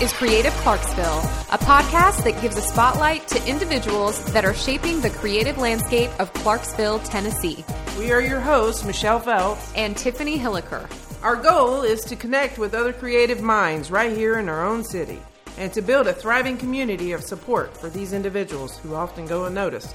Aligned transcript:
is 0.00 0.12
Creative 0.12 0.52
Clarksville, 0.54 1.20
a 1.52 1.58
podcast 1.58 2.24
that 2.24 2.40
gives 2.42 2.56
a 2.56 2.62
spotlight 2.62 3.28
to 3.28 3.48
individuals 3.48 4.24
that 4.32 4.44
are 4.44 4.54
shaping 4.54 5.00
the 5.00 5.10
creative 5.10 5.56
landscape 5.58 6.10
of 6.18 6.32
Clarksville, 6.32 6.98
Tennessee. 7.00 7.64
We 7.98 8.10
are 8.10 8.20
your 8.20 8.40
hosts, 8.40 8.84
Michelle 8.84 9.20
Phelps. 9.20 9.72
And 9.76 9.96
Tiffany 9.96 10.36
Hilliker. 10.36 10.90
Our 11.22 11.36
goal 11.36 11.82
is 11.82 12.02
to 12.06 12.16
connect 12.16 12.58
with 12.58 12.74
other 12.74 12.92
creative 12.92 13.40
minds 13.40 13.90
right 13.90 14.16
here 14.16 14.38
in 14.38 14.48
our 14.48 14.66
own 14.66 14.82
city 14.82 15.20
and 15.58 15.72
to 15.72 15.82
build 15.82 16.08
a 16.08 16.12
thriving 16.12 16.56
community 16.56 17.12
of 17.12 17.22
support 17.22 17.76
for 17.76 17.88
these 17.88 18.12
individuals 18.12 18.78
who 18.78 18.94
often 18.94 19.26
go 19.26 19.44
unnoticed. 19.44 19.94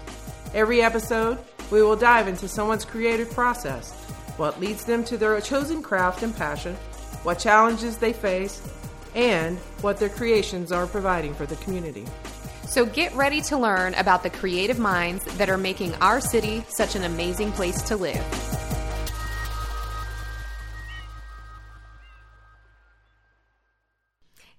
Every 0.54 0.82
episode, 0.82 1.38
we 1.72 1.84
will 1.84 1.98
dive 1.98 2.28
into 2.28 2.48
someone's 2.48 2.86
creative 2.86 3.32
process, 3.32 3.92
what 4.38 4.62
leads 4.62 4.86
them 4.86 5.04
to 5.06 5.18
their 5.18 5.40
chosen 5.42 5.82
craft 5.82 6.24
and 6.24 6.36
passion, 6.36 6.76
what 7.24 7.38
challenges 7.38 7.98
they 7.98 8.14
face, 8.14 8.62
and 9.16 9.58
what 9.82 9.98
their 9.98 10.10
creations 10.10 10.72
are 10.72 10.88
providing 10.88 11.34
for 11.34 11.46
the 11.46 11.56
community. 11.58 12.06
So 12.68 12.86
get 12.86 13.14
ready 13.16 13.42
to 13.42 13.58
learn 13.58 13.96
about 13.96 14.22
the 14.22 14.30
creative 14.30 14.78
minds 14.78 15.24
that 15.38 15.50
are 15.50 15.58
making 15.58 15.96
our 15.96 16.22
city 16.22 16.64
such 16.70 16.96
an 16.96 17.04
amazing 17.04 17.52
place 17.52 17.82
to 17.84 17.98
live. 17.98 18.24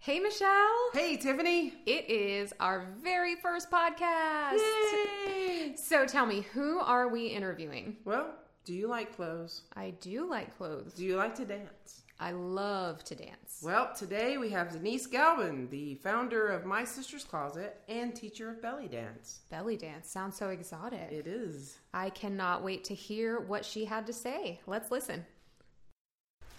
Hey, 0.03 0.19
Michelle. 0.19 0.91
Hey, 0.93 1.19
Tiffany. 1.19 1.75
It 1.87 2.11
is 2.11 2.53
our 2.59 2.87
very 3.01 3.37
first 3.37 3.71
podcast. 3.71 4.59
Yay! 4.59 5.75
So 5.77 6.05
tell 6.05 6.27
me, 6.27 6.41
who 6.52 6.80
are 6.80 7.07
we 7.07 7.27
interviewing? 7.27 7.96
Well, 8.05 8.35
do 8.65 8.74
you 8.74 8.89
like 8.89 9.15
clothes? 9.15 9.63
I 9.77 9.91
do 10.01 10.29
like 10.29 10.57
clothes. 10.57 10.95
Do 10.95 11.05
you 11.05 11.17
like 11.17 11.35
to 11.37 11.45
dance? 11.45 11.99
I 12.23 12.32
love 12.32 13.02
to 13.04 13.15
dance. 13.15 13.63
Well, 13.63 13.93
today 13.96 14.37
we 14.37 14.51
have 14.51 14.73
Denise 14.73 15.07
Galben, 15.07 15.71
the 15.71 15.95
founder 15.95 16.49
of 16.49 16.66
My 16.66 16.85
Sister's 16.85 17.24
Closet 17.24 17.80
and 17.88 18.15
teacher 18.15 18.51
of 18.51 18.60
belly 18.60 18.88
dance. 18.88 19.40
Belly 19.49 19.79
dance 19.79 20.10
sounds 20.10 20.37
so 20.37 20.51
exotic. 20.51 21.09
It 21.10 21.27
is. 21.27 21.79
I 21.95 22.10
cannot 22.10 22.62
wait 22.62 22.85
to 22.85 22.95
hear 22.95 23.40
what 23.40 23.65
she 23.65 23.87
had 23.87 24.07
to 24.07 24.12
say. 24.12 24.60
Let's 24.66 24.90
listen. 24.90 25.24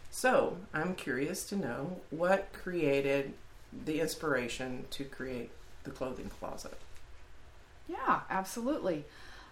So, 0.09 0.57
I'm 0.73 0.95
curious 0.95 1.43
to 1.49 1.55
know 1.55 2.01
what 2.09 2.51
created 2.53 3.33
the 3.85 4.01
inspiration 4.01 4.85
to 4.89 5.03
create 5.03 5.51
the 5.83 5.91
clothing 5.91 6.31
closet. 6.39 6.77
Yeah, 7.87 8.21
absolutely. 8.31 9.05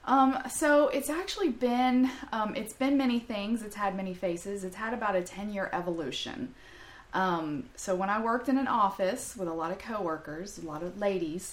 Um, 0.06 0.40
so 0.50 0.88
it's 0.90 1.10
actually 1.10 1.50
been 1.50 2.10
um, 2.32 2.56
it's 2.56 2.74
been 2.74 2.98
many 2.98 3.20
things. 3.20 3.62
It's 3.62 3.76
had 3.76 3.96
many 3.96 4.14
faces. 4.14 4.64
It's 4.64 4.76
had 4.76 4.94
about 4.94 5.16
a 5.16 5.22
ten 5.22 5.54
year 5.54 5.70
evolution. 5.74 6.54
Um, 7.14 7.66
so 7.76 7.96
when 7.96 8.10
I 8.10 8.22
worked 8.22 8.50
in 8.50 8.58
an 8.58 8.68
office 8.68 9.36
with 9.36 9.48
a 9.48 9.54
lot 9.54 9.72
of 9.72 9.80
coworkers, 9.80 10.60
a 10.60 10.66
lot 10.66 10.84
of 10.84 11.00
ladies, 11.00 11.52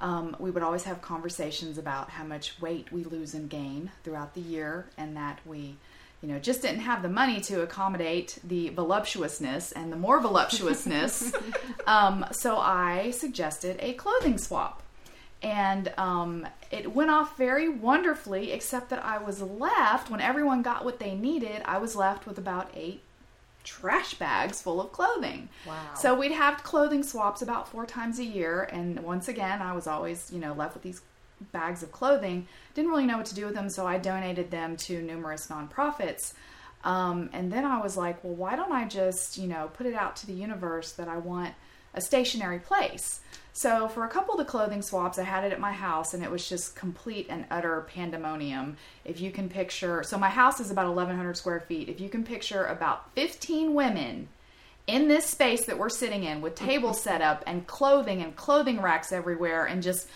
um, 0.00 0.34
we 0.38 0.50
would 0.50 0.62
always 0.62 0.84
have 0.84 1.02
conversations 1.02 1.78
about 1.78 2.10
how 2.10 2.24
much 2.24 2.60
weight 2.60 2.90
we 2.90 3.04
lose 3.04 3.34
and 3.34 3.48
gain 3.48 3.90
throughout 4.02 4.34
the 4.34 4.40
year, 4.40 4.86
and 4.96 5.16
that 5.16 5.40
we, 5.44 5.76
you 6.22 6.28
know, 6.28 6.38
just 6.38 6.62
didn't 6.62 6.80
have 6.80 7.02
the 7.02 7.08
money 7.08 7.40
to 7.42 7.62
accommodate 7.62 8.38
the 8.44 8.70
voluptuousness 8.70 9.72
and 9.72 9.92
the 9.92 9.96
more 9.96 10.20
voluptuousness. 10.20 11.32
Um, 11.86 12.24
so 12.32 12.56
I 12.56 13.10
suggested 13.10 13.76
a 13.78 13.92
clothing 13.92 14.38
swap 14.38 14.82
and 15.44 15.92
um, 15.98 16.48
it 16.70 16.92
went 16.92 17.10
off 17.10 17.36
very 17.36 17.68
wonderfully 17.68 18.50
except 18.50 18.88
that 18.88 19.04
i 19.04 19.18
was 19.18 19.40
left 19.42 20.10
when 20.10 20.20
everyone 20.20 20.62
got 20.62 20.84
what 20.84 20.98
they 20.98 21.14
needed 21.14 21.62
i 21.66 21.78
was 21.78 21.94
left 21.94 22.26
with 22.26 22.38
about 22.38 22.70
eight 22.74 23.02
trash 23.62 24.12
bags 24.14 24.60
full 24.60 24.78
of 24.78 24.92
clothing. 24.92 25.48
Wow. 25.66 25.94
so 25.94 26.14
we'd 26.14 26.32
have 26.32 26.62
clothing 26.62 27.02
swaps 27.02 27.40
about 27.40 27.66
four 27.68 27.86
times 27.86 28.18
a 28.18 28.24
year 28.24 28.68
and 28.72 29.00
once 29.00 29.28
again 29.28 29.62
i 29.62 29.72
was 29.72 29.86
always 29.86 30.30
you 30.32 30.38
know 30.38 30.52
left 30.52 30.74
with 30.74 30.82
these 30.82 31.00
bags 31.52 31.82
of 31.82 31.90
clothing. 31.92 32.46
Didn't 32.74 32.90
really 32.90 33.06
know 33.06 33.16
what 33.16 33.26
to 33.26 33.34
do 33.34 33.46
with 33.46 33.54
them 33.54 33.68
so 33.68 33.86
i 33.86 33.98
donated 33.98 34.50
them 34.50 34.76
to 34.78 35.02
numerous 35.02 35.48
nonprofits. 35.48 36.32
Um, 36.84 37.30
and 37.32 37.50
then 37.50 37.64
i 37.64 37.80
was 37.80 37.96
like 37.96 38.22
well 38.22 38.34
why 38.34 38.56
don't 38.56 38.72
i 38.72 38.86
just 38.86 39.38
you 39.38 39.46
know 39.46 39.70
put 39.72 39.86
it 39.86 39.94
out 39.94 40.16
to 40.16 40.26
the 40.26 40.34
universe 40.34 40.92
that 40.92 41.08
i 41.08 41.16
want 41.16 41.54
a 41.94 42.00
stationary 42.00 42.58
place 42.58 43.20
so 43.56 43.86
for 43.86 44.04
a 44.04 44.08
couple 44.08 44.34
of 44.34 44.38
the 44.38 44.44
clothing 44.44 44.82
swaps, 44.82 45.16
I 45.16 45.22
had 45.22 45.44
it 45.44 45.52
at 45.52 45.60
my 45.60 45.70
house, 45.70 46.12
and 46.12 46.24
it 46.24 46.30
was 46.30 46.48
just 46.48 46.74
complete 46.74 47.28
and 47.30 47.44
utter 47.52 47.82
pandemonium. 47.82 48.76
If 49.04 49.20
you 49.20 49.30
can 49.30 49.48
picture, 49.48 50.02
so 50.02 50.18
my 50.18 50.28
house 50.28 50.58
is 50.58 50.72
about 50.72 50.88
1,100 50.88 51.36
square 51.36 51.60
feet. 51.60 51.88
If 51.88 52.00
you 52.00 52.08
can 52.08 52.24
picture 52.24 52.64
about 52.64 53.14
15 53.14 53.72
women 53.72 54.26
in 54.88 55.06
this 55.06 55.26
space 55.26 55.66
that 55.66 55.78
we're 55.78 55.88
sitting 55.88 56.24
in 56.24 56.40
with 56.40 56.56
tables 56.56 57.00
set 57.00 57.22
up 57.22 57.44
and 57.46 57.64
clothing 57.68 58.22
and 58.22 58.34
clothing 58.34 58.82
racks 58.82 59.12
everywhere, 59.12 59.66
and 59.66 59.84
just 59.84 60.08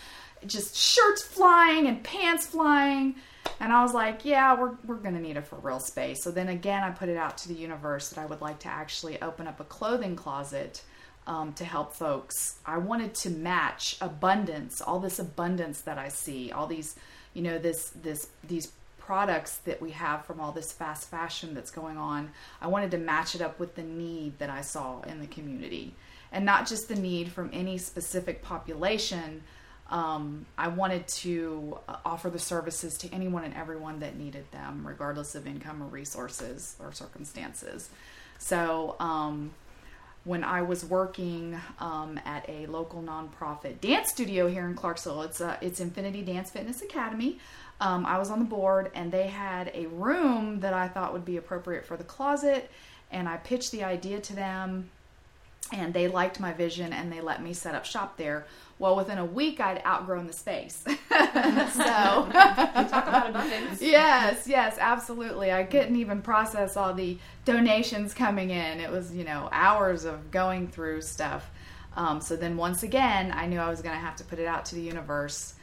just 0.45 0.75
shirts 0.75 1.21
flying 1.23 1.87
and 1.87 2.03
pants 2.03 2.45
flying. 2.45 3.15
And 3.61 3.71
I 3.71 3.83
was 3.83 3.93
like, 3.93 4.25
yeah, 4.25 4.57
we're, 4.59 4.75
we're 4.85 4.95
going 4.95 5.15
to 5.15 5.21
need 5.21 5.37
a 5.37 5.41
for 5.41 5.57
real 5.57 5.79
space. 5.79 6.23
So 6.23 6.31
then 6.31 6.49
again, 6.49 6.83
I 6.83 6.91
put 6.91 7.09
it 7.09 7.17
out 7.17 7.37
to 7.39 7.47
the 7.47 7.55
universe 7.55 8.09
that 8.09 8.19
I 8.19 8.25
would 8.25 8.39
like 8.39 8.59
to 8.59 8.69
actually 8.69 9.21
open 9.21 9.47
up 9.47 9.59
a 9.59 9.65
clothing 9.65 10.15
closet 10.15 10.81
um, 11.29 11.53
to 11.53 11.63
help 11.63 11.93
folks. 11.93 12.57
I 12.65 12.79
wanted 12.79 13.13
to 13.15 13.29
match 13.29 13.97
abundance, 14.01 14.81
all 14.81 14.99
this 14.99 15.19
abundance 15.19 15.81
that 15.81 15.99
I 15.99 16.09
see, 16.09 16.51
all 16.51 16.65
these, 16.65 16.95
you 17.35 17.43
know, 17.43 17.59
this 17.59 17.91
this 18.01 18.27
these 18.43 18.71
products 18.97 19.57
that 19.57 19.81
we 19.81 19.91
have 19.91 20.25
from 20.25 20.39
all 20.39 20.51
this 20.51 20.71
fast 20.71 21.09
fashion 21.09 21.53
that's 21.53 21.71
going 21.71 21.97
on. 21.97 22.31
I 22.61 22.67
wanted 22.67 22.91
to 22.91 22.97
match 22.97 23.35
it 23.35 23.41
up 23.41 23.59
with 23.59 23.75
the 23.75 23.83
need 23.83 24.39
that 24.39 24.49
I 24.49 24.61
saw 24.61 25.01
in 25.01 25.19
the 25.21 25.27
community, 25.27 25.93
and 26.31 26.43
not 26.45 26.67
just 26.67 26.89
the 26.89 26.95
need 26.95 27.31
from 27.31 27.51
any 27.53 27.77
specific 27.77 28.41
population. 28.41 29.43
Um, 29.91 30.45
I 30.57 30.67
wanted 30.67 31.07
to 31.07 31.79
uh, 31.87 31.97
offer 32.05 32.29
the 32.29 32.39
services 32.39 32.97
to 32.99 33.13
anyone 33.13 33.43
and 33.43 33.53
everyone 33.55 33.99
that 33.99 34.17
needed 34.17 34.51
them, 34.51 34.85
regardless 34.85 35.33
of 35.35 35.47
income 35.47 35.81
or 35.81 35.87
resources 35.87 36.75
or 36.79 36.91
circumstances. 36.91 37.89
So, 38.37 38.95
um, 38.99 39.51
when 40.29 40.43
I 40.43 40.61
was 40.61 40.85
working 40.85 41.59
um, 41.79 42.19
at 42.23 42.47
a 42.47 42.67
local 42.67 43.01
nonprofit 43.01 43.81
dance 43.81 44.11
studio 44.11 44.47
here 44.47 44.67
in 44.67 44.75
Clarksville. 44.75 45.23
It's 45.23 45.41
uh, 45.41 45.57
it's 45.59 45.79
Infinity 45.79 46.21
Dance 46.21 46.51
Fitness 46.51 46.83
Academy. 46.83 47.39
Um, 47.81 48.05
I 48.05 48.19
was 48.19 48.29
on 48.29 48.37
the 48.37 48.45
board, 48.45 48.91
and 48.93 49.11
they 49.11 49.25
had 49.25 49.71
a 49.73 49.87
room 49.87 50.59
that 50.59 50.71
I 50.71 50.87
thought 50.87 51.13
would 51.13 51.25
be 51.25 51.37
appropriate 51.37 51.83
for 51.83 51.97
the 51.97 52.03
closet, 52.03 52.69
and 53.09 53.27
I 53.27 53.37
pitched 53.37 53.71
the 53.71 53.83
idea 53.83 54.19
to 54.19 54.35
them, 54.35 54.91
and 55.73 55.95
they 55.95 56.07
liked 56.07 56.39
my 56.39 56.53
vision, 56.53 56.93
and 56.93 57.11
they 57.11 57.21
let 57.21 57.41
me 57.41 57.51
set 57.51 57.73
up 57.73 57.83
shop 57.83 58.15
there. 58.17 58.45
Well, 58.79 58.95
within 58.95 59.17
a 59.17 59.25
week, 59.25 59.59
I'd 59.59 59.85
outgrown 59.85 60.25
the 60.25 60.33
space. 60.33 60.83
so 60.85 60.93
Talk 61.09 63.07
about 63.07 63.29
a 63.29 63.33
defense. 63.33 63.81
yes, 63.81 64.47
yes, 64.47 64.77
absolutely. 64.79 65.51
I 65.51 65.65
couldn't 65.65 65.97
even 65.97 66.21
process 66.21 66.77
all 66.77 66.93
the 66.93 67.17
donations 67.43 68.13
coming 68.13 68.51
in. 68.51 68.79
It 68.79 68.89
was, 68.89 69.13
you 69.13 69.25
know, 69.25 69.49
hours 69.51 70.05
of 70.05 70.31
going 70.31 70.69
through 70.69 71.01
stuff. 71.01 71.51
Um, 71.97 72.21
so 72.21 72.37
then 72.37 72.55
once 72.55 72.83
again, 72.83 73.33
I 73.35 73.47
knew 73.47 73.59
I 73.59 73.69
was 73.69 73.81
going 73.81 73.95
to 73.95 74.01
have 74.01 74.15
to 74.15 74.23
put 74.23 74.39
it 74.39 74.47
out 74.47 74.63
to 74.65 74.75
the 74.75 74.81
universe. 74.81 75.55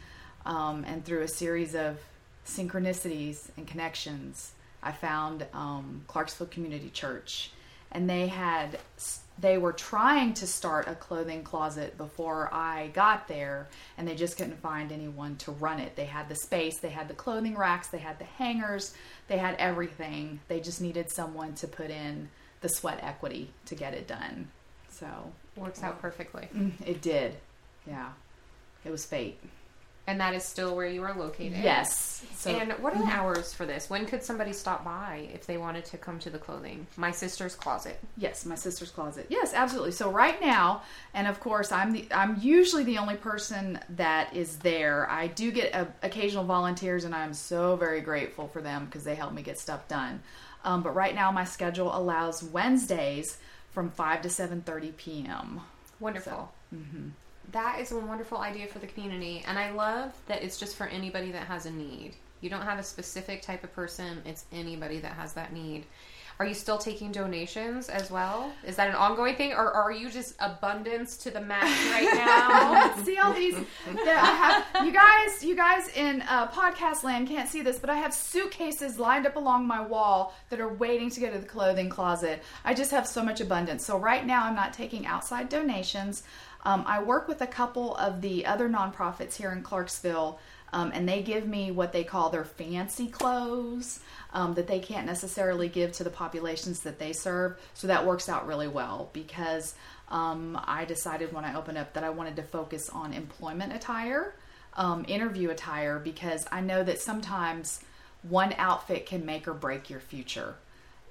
Um, 0.44 0.84
and 0.87 1.03
through 1.03 1.22
a 1.22 1.28
series 1.28 1.75
of 1.75 1.98
synchronicities 2.47 3.48
and 3.56 3.66
connections, 3.66 4.53
I 4.83 4.93
found 4.93 5.47
um, 5.54 6.03
Clarksville 6.06 6.48
Community 6.48 6.91
Church. 6.91 7.50
And 7.91 8.10
they 8.10 8.27
had 8.27 8.78
they 9.39 9.59
were 9.59 9.73
trying 9.73 10.33
to 10.35 10.47
start 10.47 10.89
a 10.89 10.95
clothing 10.95 11.43
closet 11.43 11.99
before 11.99 12.49
I 12.53 12.89
got 12.95 13.29
there, 13.29 13.69
and 13.99 14.09
they 14.09 14.15
just 14.15 14.37
couldn't 14.39 14.60
find 14.60 14.91
anyone 14.91 15.37
to 15.37 15.51
run 15.53 15.78
it. 15.78 15.95
They 15.97 16.07
had 16.07 16.28
the 16.28 16.34
space, 16.37 16.78
they 16.81 16.89
had 16.89 17.09
the 17.09 17.15
clothing 17.15 17.57
racks, 17.57 17.89
they 17.89 17.99
had 17.99 18.19
the 18.19 18.25
hangers, 18.25 18.95
they 19.28 19.37
had 19.39 19.55
everything. 19.57 20.41
They 20.49 20.60
just 20.60 20.81
needed 20.81 21.10
someone 21.10 21.55
to 21.57 21.69
put 21.69 21.91
in 21.91 22.31
the 22.63 22.69
sweat 22.71 22.99
equity 23.03 23.51
to 23.66 23.75
get 23.75 23.93
it 23.95 24.07
done. 24.07 24.49
So 24.91 25.07
Works 25.57 25.83
out 25.83 26.01
perfectly. 26.01 26.49
mm, 26.55 26.72
it 26.87 27.03
did. 27.03 27.34
Yeah. 27.87 28.09
It 28.84 28.91
was 28.91 29.05
fate. 29.05 29.39
And 30.09 30.21
that 30.21 30.35
is 30.35 30.45
still 30.45 30.77
where 30.77 30.87
you 30.87 31.03
are 31.03 31.15
located. 31.15 31.59
Yes. 31.59 32.25
So 32.37 32.51
and 32.51 32.71
what 32.75 32.95
are 32.95 32.99
the 33.01 33.11
hours 33.11 33.53
for 33.53 33.67
this? 33.67 33.91
When 33.91 34.07
could 34.07 34.23
somebody 34.23 34.53
stop 34.53 34.85
by 34.85 35.29
if 35.35 35.47
they 35.47 35.57
wanted 35.57 35.85
to 35.87 35.99
come 35.99 36.21
to 36.21 36.31
the 36.31 36.39
clothing? 36.39 36.87
My 36.97 37.11
sister's 37.11 37.57
closet. 37.57 37.99
Yes, 38.17 38.47
my 38.47 38.55
sister's 38.55 38.91
closet. 38.91 39.27
Yes, 39.31 39.53
absolutely. 39.53 39.91
So 39.91 40.09
right 40.11 40.41
now, 40.41 40.83
and 41.13 41.27
of 41.27 41.41
course, 41.41 41.73
I'm 41.73 41.91
the 41.93 42.07
I'm 42.13 42.39
usually 42.41 42.85
the 42.85 42.99
only 42.99 43.17
person 43.17 43.81
that 43.97 44.35
is 44.37 44.59
there. 44.59 45.11
I 45.11 45.27
do 45.27 45.51
get 45.51 45.75
a, 45.75 45.89
occasional 46.05 46.45
volunteers, 46.45 47.03
and 47.03 47.13
I'm 47.13 47.35
so 47.35 47.75
very 47.75 48.01
grateful 48.01 48.47
for 48.47 48.63
them 48.63 48.85
because 48.85 49.03
they 49.03 49.17
help 49.17 49.33
me 49.33 49.43
get 49.43 49.59
stuff 49.59 49.89
done. 49.89 50.21
Um, 50.65 50.85
but 50.85 50.95
right 50.95 51.17
now, 51.17 51.33
my 51.33 51.45
schedule 51.45 51.91
allows 51.97 52.45
Wednesdays 52.45 53.39
from 53.73 53.91
five 53.91 54.23
to 54.23 54.31
seven 54.31 54.63
thirty 54.63 54.93
p.m. 54.93 55.63
Wonderful. 55.99 56.53
That 57.53 57.81
is 57.81 57.93
a 57.93 57.98
wonderful 57.98 58.39
idea 58.39 58.66
for 58.66 58.78
the 58.78 58.87
community, 58.87 59.45
and 59.47 59.59
I 59.59 59.71
love 59.71 60.13
that 60.27 60.43
it's 60.43 60.59
just 60.59 60.77
for 60.77 60.87
anybody 60.87 61.31
that 61.33 61.45
has 61.47 61.66
a 61.66 61.71
need. 61.71 62.13
You 62.41 62.51
don't 62.51 62.63
have 62.63 62.78
a 62.78 62.83
specific 62.83 63.43
type 63.43 63.65
of 63.65 63.72
person; 63.72 64.22
it's 64.25 64.45
anybody 64.53 64.98
that 65.01 65.13
has 65.13 65.33
that 65.34 65.53
need. 65.53 65.84
Are 66.39 66.45
you 66.45 66.53
still 66.53 66.77
taking 66.77 67.13
donations 67.13 67.89
as 67.89 68.10
well? 68.10 68.53
Is 68.66 68.77
that 68.77 68.91
an 68.91 68.95
ongoing 68.95 69.37
thing, 69.37 69.53
or 69.53 69.72
are 69.72 69.91
you 69.91 70.10
just 70.10 70.34
abundance 70.39 71.16
to 71.19 71.31
the 71.31 71.41
max 71.41 71.65
right 71.91 72.13
now? 72.15 73.03
see 73.04 73.16
all 73.16 73.33
these 73.33 73.54
that 73.54 74.65
I 74.75 74.77
have 74.77 74.87
you 74.87 74.93
guys 74.93 75.45
you 75.45 75.57
guys 75.57 75.89
in 75.97 76.22
uh, 76.22 76.48
podcast 76.48 77.04
land 77.04 77.28
can't 77.28 77.48
see 77.48 77.63
this 77.63 77.78
but 77.78 77.89
i 77.91 77.97
have 77.97 78.13
suitcases 78.13 78.98
lined 78.98 79.27
up 79.27 79.37
along 79.37 79.66
my 79.66 79.81
wall 79.81 80.34
that 80.51 80.60
are 80.60 80.72
waiting 80.72 81.10
to 81.10 81.21
go 81.21 81.31
to 81.31 81.39
the 81.39 81.47
clothing 81.47 81.89
closet 81.89 82.43
i 82.65 82.75
just 82.75 82.91
have 82.91 83.07
so 83.07 83.22
much 83.22 83.41
abundance 83.41 83.84
so 83.84 83.98
right 83.98 84.27
now 84.27 84.45
i'm 84.45 84.54
not 84.54 84.72
taking 84.72 85.07
outside 85.07 85.48
donations 85.48 86.22
um, 86.66 86.84
i 86.86 87.03
work 87.03 87.27
with 87.27 87.41
a 87.41 87.47
couple 87.47 87.97
of 87.97 88.21
the 88.21 88.45
other 88.45 88.68
nonprofits 88.68 89.36
here 89.36 89.53
in 89.53 89.63
clarksville 89.63 90.39
um, 90.72 90.91
and 90.92 91.09
they 91.09 91.22
give 91.22 91.47
me 91.47 91.71
what 91.71 91.92
they 91.92 92.04
call 92.04 92.28
their 92.28 92.45
fancy 92.45 93.07
clothes 93.07 94.01
um, 94.33 94.54
that 94.54 94.66
they 94.66 94.78
can't 94.80 95.07
necessarily 95.07 95.68
give 95.68 95.92
to 95.92 96.04
the 96.04 96.10
populations 96.10 96.80
that 96.80 96.98
they 96.98 97.13
serve. 97.13 97.57
So 97.74 97.86
that 97.86 98.04
works 98.04 98.28
out 98.28 98.47
really 98.47 98.68
well 98.68 99.09
because 99.13 99.74
um, 100.10 100.60
I 100.65 100.84
decided 100.84 101.33
when 101.33 101.45
I 101.45 101.54
opened 101.54 101.78
up 101.78 101.95
that 101.95 102.04
I 102.04 102.10
wanted 102.10 102.36
to 102.36 102.42
focus 102.42 102.91
on 102.91 103.12
employment 103.12 103.72
attire, 103.72 104.34
um, 104.74 105.04
interview 105.09 105.51
attire, 105.51 105.98
because 105.98 106.45
I 106.53 106.60
know 106.60 106.83
that 106.83 107.01
sometimes 107.01 107.80
one 108.22 108.54
outfit 108.59 109.07
can 109.07 109.24
make 109.24 109.48
or 109.48 109.54
break 109.54 109.89
your 109.89 110.01
future. 110.01 110.57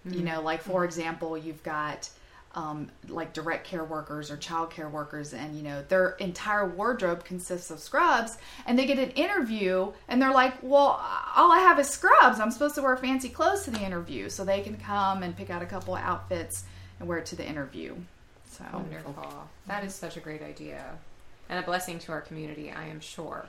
You 0.08 0.22
know, 0.22 0.40
like 0.44 0.62
for 0.62 0.86
example, 0.86 1.36
you've 1.36 1.64
got 1.64 2.10
um, 2.56 2.90
like 3.10 3.34
direct 3.34 3.68
care 3.68 3.84
workers 3.84 4.32
or 4.32 4.38
child 4.38 4.72
care 4.72 4.88
workers, 4.88 5.34
and 5.34 5.56
you 5.56 5.62
know 5.62 5.84
their 5.90 6.12
entire 6.12 6.68
wardrobe 6.68 7.26
consists 7.26 7.70
of 7.70 7.80
scrubs, 7.80 8.38
and 8.66 8.80
they 8.80 8.86
get 8.86 8.98
an 8.98 9.12
interview, 9.12 9.92
and 10.08 10.22
they're 10.22 10.34
like, 10.34 10.54
"Well, 10.62 11.04
all 11.36 11.52
I 11.52 11.60
have 11.60 11.78
is 11.80 11.90
scrubs. 11.90 12.40
I'm 12.40 12.52
supposed 12.52 12.76
to 12.76 12.82
wear 12.82 12.96
fancy 12.96 13.30
clothes 13.30 13.66
to 13.66 13.72
the 13.72 13.82
interview," 13.82 14.30
so 14.30 14.46
they 14.46 14.62
can 14.62 14.78
come 14.78 15.22
and 15.22 15.36
pick 15.36 15.50
out 15.50 15.62
a 15.62 15.66
couple 15.66 15.96
of 15.96 16.02
outfits 16.02 16.64
and 17.00 17.10
wear 17.10 17.18
it 17.18 17.26
to 17.28 17.36
the 17.36 17.46
interview. 17.46 17.96
So 18.50 18.64
Wonderful. 18.72 19.50
That 19.68 19.84
is 19.84 19.94
such 19.94 20.16
a 20.16 20.22
great 20.22 20.42
idea, 20.42 20.98
and 21.50 21.60
a 21.60 21.64
blessing 21.64 22.00
to 22.00 22.14
our 22.14 22.22
community. 22.22 22.72
I 22.72 22.88
am 22.88 23.02
sure. 23.02 23.48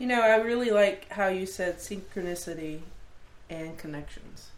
You 0.00 0.08
know, 0.08 0.20
I 0.20 0.36
really 0.36 0.70
like 0.70 1.08
how 1.10 1.28
you 1.28 1.46
said 1.46 1.78
synchronicity 1.78 2.80
and 3.48 3.76
connections. 3.78 4.48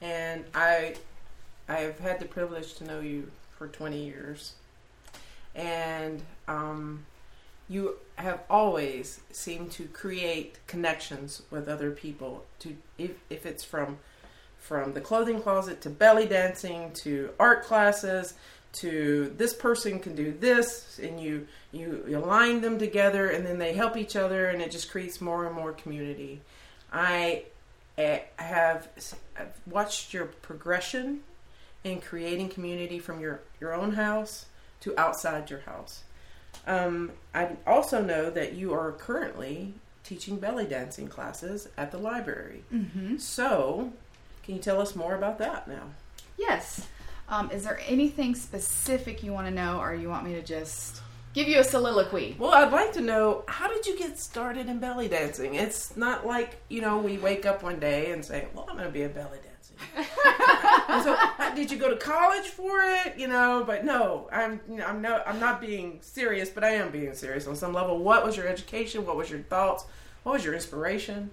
And 0.00 0.44
I 0.54 0.96
I've 1.72 1.98
had 1.98 2.20
the 2.20 2.26
privilege 2.26 2.74
to 2.74 2.84
know 2.84 3.00
you 3.00 3.30
for 3.56 3.66
20 3.66 4.04
years. 4.04 4.54
And 5.54 6.22
um, 6.46 7.06
you 7.68 7.96
have 8.16 8.40
always 8.50 9.20
seemed 9.30 9.70
to 9.72 9.84
create 9.84 10.58
connections 10.66 11.42
with 11.50 11.68
other 11.68 11.90
people 11.90 12.44
to 12.60 12.76
if, 12.98 13.12
if 13.30 13.46
it's 13.46 13.64
from 13.64 13.98
from 14.58 14.92
the 14.92 15.00
clothing 15.00 15.40
closet 15.40 15.80
to 15.80 15.90
belly 15.90 16.26
dancing 16.26 16.92
to 16.92 17.30
art 17.40 17.64
classes 17.64 18.34
to 18.72 19.34
this 19.36 19.52
person 19.52 19.98
can 19.98 20.14
do 20.14 20.32
this 20.32 21.00
and 21.02 21.20
you 21.20 21.46
you, 21.72 22.04
align 22.14 22.60
them 22.60 22.78
together 22.78 23.28
and 23.30 23.44
then 23.44 23.58
they 23.58 23.72
help 23.72 23.96
each 23.96 24.14
other 24.14 24.46
and 24.46 24.62
it 24.62 24.70
just 24.70 24.90
creates 24.90 25.20
more 25.20 25.46
and 25.46 25.54
more 25.54 25.72
community 25.72 26.40
i 26.92 27.42
eh, 27.98 28.20
have 28.36 28.88
I've 29.36 29.58
watched 29.66 30.14
your 30.14 30.26
progression 30.26 31.22
in 31.84 32.00
creating 32.00 32.48
community 32.48 32.98
from 32.98 33.20
your 33.20 33.40
your 33.60 33.72
own 33.74 33.92
house 33.94 34.46
to 34.80 34.98
outside 34.98 35.50
your 35.50 35.60
house 35.60 36.02
um, 36.66 37.10
i 37.34 37.48
also 37.66 38.02
know 38.02 38.30
that 38.30 38.52
you 38.54 38.72
are 38.72 38.92
currently 38.92 39.74
teaching 40.04 40.36
belly 40.36 40.64
dancing 40.66 41.08
classes 41.08 41.68
at 41.76 41.90
the 41.90 41.98
library 41.98 42.62
Mm-hmm. 42.72 43.16
so 43.18 43.92
can 44.42 44.54
you 44.56 44.60
tell 44.60 44.80
us 44.80 44.94
more 44.96 45.14
about 45.14 45.38
that 45.38 45.66
now 45.68 45.84
yes. 46.38 46.86
Um, 47.28 47.50
is 47.50 47.64
there 47.64 47.80
anything 47.86 48.34
specific 48.34 49.22
you 49.22 49.32
want 49.32 49.46
to 49.46 49.54
know, 49.54 49.78
or 49.80 49.94
you 49.94 50.08
want 50.10 50.24
me 50.26 50.34
to 50.34 50.42
just 50.42 51.00
give 51.32 51.48
you 51.48 51.60
a 51.60 51.64
soliloquy? 51.64 52.36
Well, 52.38 52.52
I'd 52.52 52.72
like 52.72 52.92
to 52.94 53.00
know 53.00 53.44
how 53.48 53.68
did 53.72 53.86
you 53.86 53.96
get 53.96 54.18
started 54.18 54.66
in 54.66 54.80
belly 54.80 55.08
dancing? 55.08 55.54
It's 55.54 55.96
not 55.96 56.26
like 56.26 56.60
you 56.68 56.82
know 56.82 56.98
we 56.98 57.16
wake 57.16 57.46
up 57.46 57.62
one 57.62 57.78
day 57.78 58.10
and 58.10 58.22
say, 58.22 58.48
"Well, 58.52 58.66
I'm 58.68 58.76
going 58.76 58.88
to 58.88 58.92
be 58.92 59.04
a 59.04 59.08
belly 59.08 59.38
dancer." 59.38 60.10
And 60.92 61.02
so, 61.02 61.16
did 61.54 61.70
you 61.70 61.78
go 61.78 61.88
to 61.88 61.96
college 61.96 62.46
for 62.46 62.80
it? 62.82 63.16
You 63.16 63.28
know, 63.28 63.64
but 63.66 63.84
no, 63.84 64.28
I'm 64.30 64.60
I'm 64.84 65.00
no 65.00 65.22
I'm 65.26 65.40
not 65.40 65.60
being 65.60 65.98
serious, 66.02 66.50
but 66.50 66.64
I 66.64 66.70
am 66.72 66.90
being 66.90 67.14
serious 67.14 67.46
on 67.46 67.56
some 67.56 67.72
level. 67.72 67.98
What 67.98 68.24
was 68.24 68.36
your 68.36 68.46
education? 68.46 69.06
What 69.06 69.16
was 69.16 69.30
your 69.30 69.40
thoughts? 69.40 69.84
What 70.22 70.32
was 70.34 70.44
your 70.44 70.54
inspiration? 70.54 71.30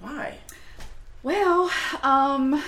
Why? 0.00 0.36
Well, 1.22 1.70
um, 2.02 2.62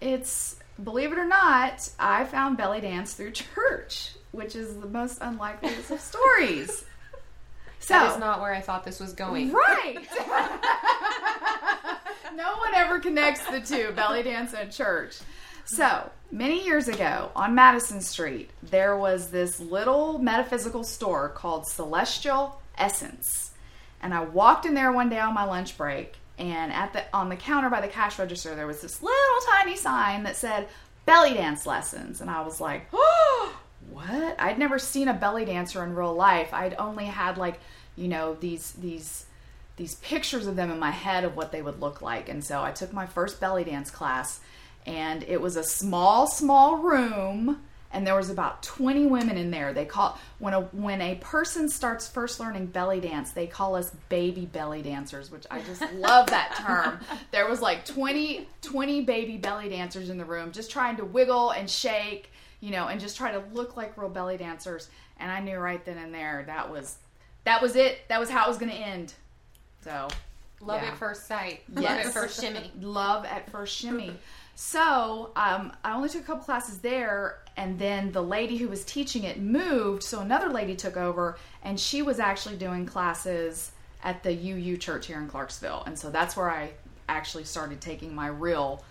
it's 0.00 0.56
believe 0.82 1.12
it 1.12 1.18
or 1.18 1.26
not, 1.26 1.90
I 1.98 2.24
found 2.24 2.56
belly 2.56 2.80
dance 2.80 3.12
through 3.14 3.32
church, 3.32 4.12
which 4.32 4.56
is 4.56 4.76
the 4.78 4.86
most 4.86 5.18
unlikely 5.20 5.74
of 5.74 6.00
stories. 6.00 6.84
So 7.78 7.94
That 7.94 8.12
is 8.14 8.18
not 8.18 8.40
where 8.40 8.52
I 8.52 8.60
thought 8.60 8.84
this 8.84 8.98
was 8.98 9.12
going. 9.12 9.52
right. 9.52 9.94
no 12.34 12.56
one 12.56 12.74
ever 12.74 12.98
connects 12.98 13.46
the 13.48 13.60
two, 13.60 13.92
belly 13.92 14.24
dance 14.24 14.54
and 14.54 14.72
church. 14.72 15.18
So, 15.66 16.10
many 16.30 16.64
years 16.64 16.86
ago 16.86 17.32
on 17.34 17.56
Madison 17.56 18.00
Street, 18.00 18.50
there 18.62 18.96
was 18.96 19.30
this 19.30 19.58
little 19.58 20.16
metaphysical 20.18 20.84
store 20.84 21.28
called 21.28 21.66
Celestial 21.66 22.62
Essence. 22.78 23.50
And 24.00 24.14
I 24.14 24.20
walked 24.20 24.64
in 24.64 24.74
there 24.74 24.92
one 24.92 25.08
day 25.08 25.18
on 25.18 25.34
my 25.34 25.42
lunch 25.42 25.76
break, 25.76 26.14
and 26.38 26.72
at 26.72 26.92
the 26.92 27.02
on 27.12 27.30
the 27.30 27.36
counter 27.36 27.68
by 27.68 27.80
the 27.80 27.88
cash 27.88 28.16
register 28.16 28.54
there 28.54 28.68
was 28.68 28.80
this 28.80 29.02
little 29.02 29.40
tiny 29.50 29.74
sign 29.74 30.22
that 30.22 30.36
said 30.36 30.68
belly 31.04 31.34
dance 31.34 31.66
lessons. 31.66 32.20
And 32.20 32.30
I 32.30 32.42
was 32.42 32.60
like, 32.60 32.86
"Oh, 32.92 33.58
what? 33.90 34.36
I'd 34.38 34.60
never 34.60 34.78
seen 34.78 35.08
a 35.08 35.14
belly 35.14 35.44
dancer 35.44 35.82
in 35.82 35.96
real 35.96 36.14
life. 36.14 36.54
I'd 36.54 36.74
only 36.74 37.06
had 37.06 37.38
like, 37.38 37.58
you 37.96 38.06
know, 38.06 38.34
these 38.34 38.70
these 38.74 39.26
these 39.74 39.96
pictures 39.96 40.46
of 40.46 40.54
them 40.54 40.70
in 40.70 40.78
my 40.78 40.92
head 40.92 41.24
of 41.24 41.36
what 41.36 41.50
they 41.50 41.60
would 41.60 41.80
look 41.80 42.00
like. 42.00 42.28
And 42.28 42.44
so 42.44 42.62
I 42.62 42.70
took 42.70 42.92
my 42.92 43.06
first 43.06 43.40
belly 43.40 43.64
dance 43.64 43.90
class 43.90 44.38
and 44.86 45.22
it 45.24 45.40
was 45.40 45.56
a 45.56 45.64
small 45.64 46.26
small 46.26 46.78
room 46.78 47.62
and 47.92 48.06
there 48.06 48.14
was 48.16 48.28
about 48.30 48.62
20 48.62 49.06
women 49.06 49.38
in 49.38 49.50
there. 49.50 49.72
They 49.72 49.84
call 49.86 50.18
when 50.38 50.52
a 50.54 50.60
when 50.62 51.00
a 51.00 51.14
person 51.16 51.68
starts 51.68 52.06
first 52.08 52.38
learning 52.40 52.66
belly 52.66 53.00
dance, 53.00 53.32
they 53.32 53.46
call 53.46 53.74
us 53.76 53.90
baby 54.08 54.44
belly 54.44 54.82
dancers, 54.82 55.30
which 55.30 55.46
I 55.50 55.60
just 55.62 55.80
love 55.94 56.28
that 56.28 56.56
term. 56.66 57.00
There 57.30 57.48
was 57.48 57.60
like 57.62 57.84
20 57.86 58.46
20 58.62 59.00
baby 59.02 59.36
belly 59.38 59.68
dancers 59.68 60.10
in 60.10 60.18
the 60.18 60.24
room 60.24 60.52
just 60.52 60.70
trying 60.70 60.96
to 60.96 61.04
wiggle 61.04 61.50
and 61.50 61.70
shake, 61.70 62.30
you 62.60 62.70
know, 62.70 62.88
and 62.88 63.00
just 63.00 63.16
try 63.16 63.32
to 63.32 63.42
look 63.52 63.76
like 63.76 63.96
real 63.96 64.10
belly 64.10 64.36
dancers. 64.36 64.88
And 65.18 65.30
I 65.30 65.40
knew 65.40 65.56
right 65.58 65.82
then 65.84 65.96
and 65.98 66.12
there 66.12 66.44
that 66.46 66.70
was 66.70 66.98
that 67.44 67.62
was 67.62 67.76
it. 67.76 68.00
That 68.08 68.20
was 68.20 68.28
how 68.28 68.44
it 68.44 68.48
was 68.48 68.58
going 68.58 68.72
to 68.72 68.76
end. 68.78 69.14
So, 69.82 70.08
Love 70.60 70.82
Yeah. 70.82 70.88
at 70.88 70.96
first 70.96 71.26
sight. 71.26 71.62
Yes. 71.68 71.82
Love 71.82 72.06
at 72.06 72.12
first 72.12 72.40
shimmy. 72.40 72.72
love 72.80 73.24
at 73.24 73.50
first 73.50 73.76
shimmy. 73.76 74.16
So 74.58 75.32
um, 75.36 75.70
I 75.84 75.94
only 75.94 76.08
took 76.08 76.22
a 76.22 76.24
couple 76.24 76.42
classes 76.44 76.78
there, 76.78 77.38
and 77.58 77.78
then 77.78 78.10
the 78.12 78.22
lady 78.22 78.56
who 78.56 78.68
was 78.68 78.84
teaching 78.86 79.24
it 79.24 79.38
moved, 79.38 80.02
so 80.02 80.20
another 80.20 80.48
lady 80.48 80.74
took 80.74 80.96
over, 80.96 81.36
and 81.62 81.78
she 81.78 82.00
was 82.00 82.18
actually 82.18 82.56
doing 82.56 82.86
classes 82.86 83.70
at 84.02 84.22
the 84.22 84.32
UU 84.32 84.78
Church 84.78 85.06
here 85.08 85.18
in 85.20 85.28
Clarksville, 85.28 85.82
and 85.86 85.98
so 85.98 86.10
that's 86.10 86.36
where 86.38 86.50
I 86.50 86.70
actually 87.06 87.44
started 87.44 87.82
taking 87.82 88.14
my 88.14 88.28
real 88.28 88.82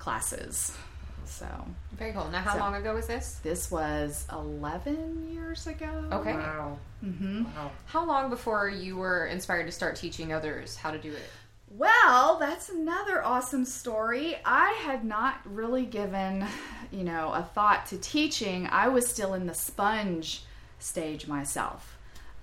classes. 0.00 0.76
So 1.24 1.46
Very 1.92 2.12
cool. 2.12 2.28
Now, 2.30 2.40
how 2.40 2.54
So- 2.54 2.58
long 2.58 2.74
ago 2.74 2.94
was 2.94 3.06
this? 3.06 3.38
this 3.44 3.70
was 3.70 4.26
11 4.32 5.32
years 5.32 5.66
ago. 5.68 5.86
Okay. 6.12 6.32
Wow. 6.34 6.78
hmm 7.00 7.44
Wow. 7.56 7.70
How 7.86 8.04
long 8.04 8.28
before 8.28 8.68
you 8.68 8.96
were 8.96 9.26
inspired 9.26 9.66
to 9.66 9.72
start 9.72 9.94
teaching 9.96 10.32
others 10.32 10.76
how 10.76 10.90
to 10.90 10.98
do 10.98 11.12
it? 11.12 11.30
Well, 11.78 12.38
that's 12.38 12.68
another 12.68 13.24
awesome 13.24 13.64
story. 13.64 14.36
I 14.44 14.72
had 14.84 15.04
not 15.04 15.40
really 15.46 15.86
given, 15.86 16.44
you 16.90 17.02
know, 17.02 17.32
a 17.32 17.42
thought 17.42 17.86
to 17.86 17.98
teaching. 17.98 18.66
I 18.70 18.88
was 18.88 19.06
still 19.06 19.32
in 19.32 19.46
the 19.46 19.54
sponge 19.54 20.44
stage 20.78 21.26
myself. 21.26 21.96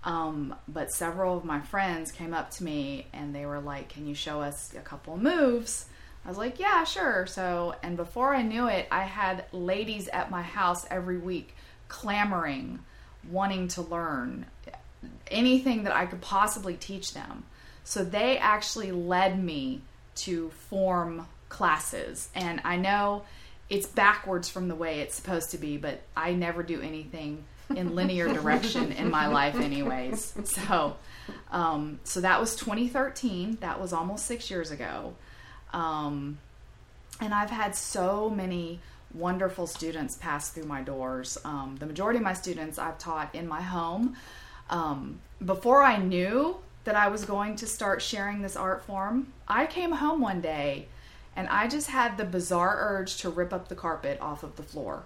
Um, 0.04 0.56
but 0.68 0.92
several 0.92 1.38
of 1.38 1.46
my 1.46 1.60
friends 1.60 2.12
came 2.12 2.34
up 2.34 2.50
to 2.52 2.64
me 2.64 3.08
and 3.14 3.36
they 3.36 3.46
were 3.46 3.60
like, 3.60 3.90
Can 3.90 4.08
you 4.08 4.16
show 4.16 4.42
us 4.42 4.74
a 4.76 4.82
couple 4.82 5.16
moves? 5.18 5.86
I 6.26 6.30
was 6.30 6.38
like, 6.38 6.58
Yeah, 6.60 6.84
sure. 6.84 7.28
So, 7.28 7.76
and 7.84 7.98
before 7.98 8.34
I 8.34 8.42
knew 8.42 8.68
it, 8.68 8.88
I 8.90 9.04
had 9.04 9.46
ladies 9.52 10.08
at 10.08 10.32
my 10.32 10.42
house 10.42 10.88
every 10.90 11.18
week 11.18 11.56
clamoring, 11.88 12.80
wanting 13.30 13.68
to 13.70 13.84
learn 13.84 14.48
anything 15.30 15.84
that 15.84 15.96
I 15.96 16.08
could 16.08 16.22
possibly 16.22 16.76
teach 16.76 17.14
them. 17.14 17.44
So 17.90 18.04
they 18.04 18.38
actually 18.38 18.92
led 18.92 19.44
me 19.44 19.82
to 20.18 20.52
form 20.70 21.26
classes. 21.50 22.30
And 22.36 22.62
I 22.64 22.76
know 22.76 23.24
it's 23.68 23.88
backwards 23.88 24.48
from 24.48 24.68
the 24.68 24.76
way 24.76 25.00
it's 25.00 25.16
supposed 25.16 25.50
to 25.52 25.58
be, 25.58 25.78
but 25.78 26.00
I 26.16 26.34
never 26.34 26.62
do 26.62 26.84
anything 26.84 27.46
in 27.76 27.96
linear 27.96 28.32
direction 28.34 28.92
in 28.92 29.10
my 29.10 29.26
life 29.26 29.56
anyways. 29.56 30.36
So 30.44 30.98
um, 31.50 32.00
so 32.04 32.22
that 32.22 32.40
was 32.40 32.56
2013. 32.58 33.58
That 33.62 33.82
was 33.82 33.92
almost 33.92 34.28
6 34.28 34.52
years 34.52 34.70
ago. 34.70 35.16
Um, 35.74 36.38
and 37.20 37.34
I've 37.34 37.50
had 37.50 37.76
so 37.76 38.30
many 38.30 38.82
wonderful 39.16 39.66
students 39.66 40.16
pass 40.16 40.52
through 40.52 40.66
my 40.66 40.84
doors. 40.84 41.40
Um, 41.44 41.78
the 41.80 41.88
majority 41.88 42.18
of 42.18 42.24
my 42.24 42.34
students 42.34 42.78
I've 42.78 43.00
taught 43.00 43.34
in 43.34 43.48
my 43.48 43.62
home. 43.64 44.16
Um, 44.70 45.22
before 45.44 45.82
I 45.82 45.98
knew 45.98 46.58
that 46.90 46.96
I 46.96 47.08
was 47.08 47.24
going 47.24 47.56
to 47.58 47.68
start 47.68 48.02
sharing 48.02 48.42
this 48.42 48.56
art 48.56 48.84
form, 48.84 49.32
I 49.48 49.68
came 49.68 49.92
home 49.92 50.22
one 50.22 50.42
day 50.42 50.88
and 51.36 51.48
I 51.48 51.68
just 51.68 51.92
had 51.92 52.18
the 52.18 52.26
bizarre 52.26 52.76
urge 52.80 53.18
to 53.18 53.30
rip 53.30 53.54
up 53.54 53.68
the 53.68 53.76
carpet 53.76 54.20
off 54.20 54.42
of 54.42 54.56
the 54.56 54.64
floor. 54.64 55.04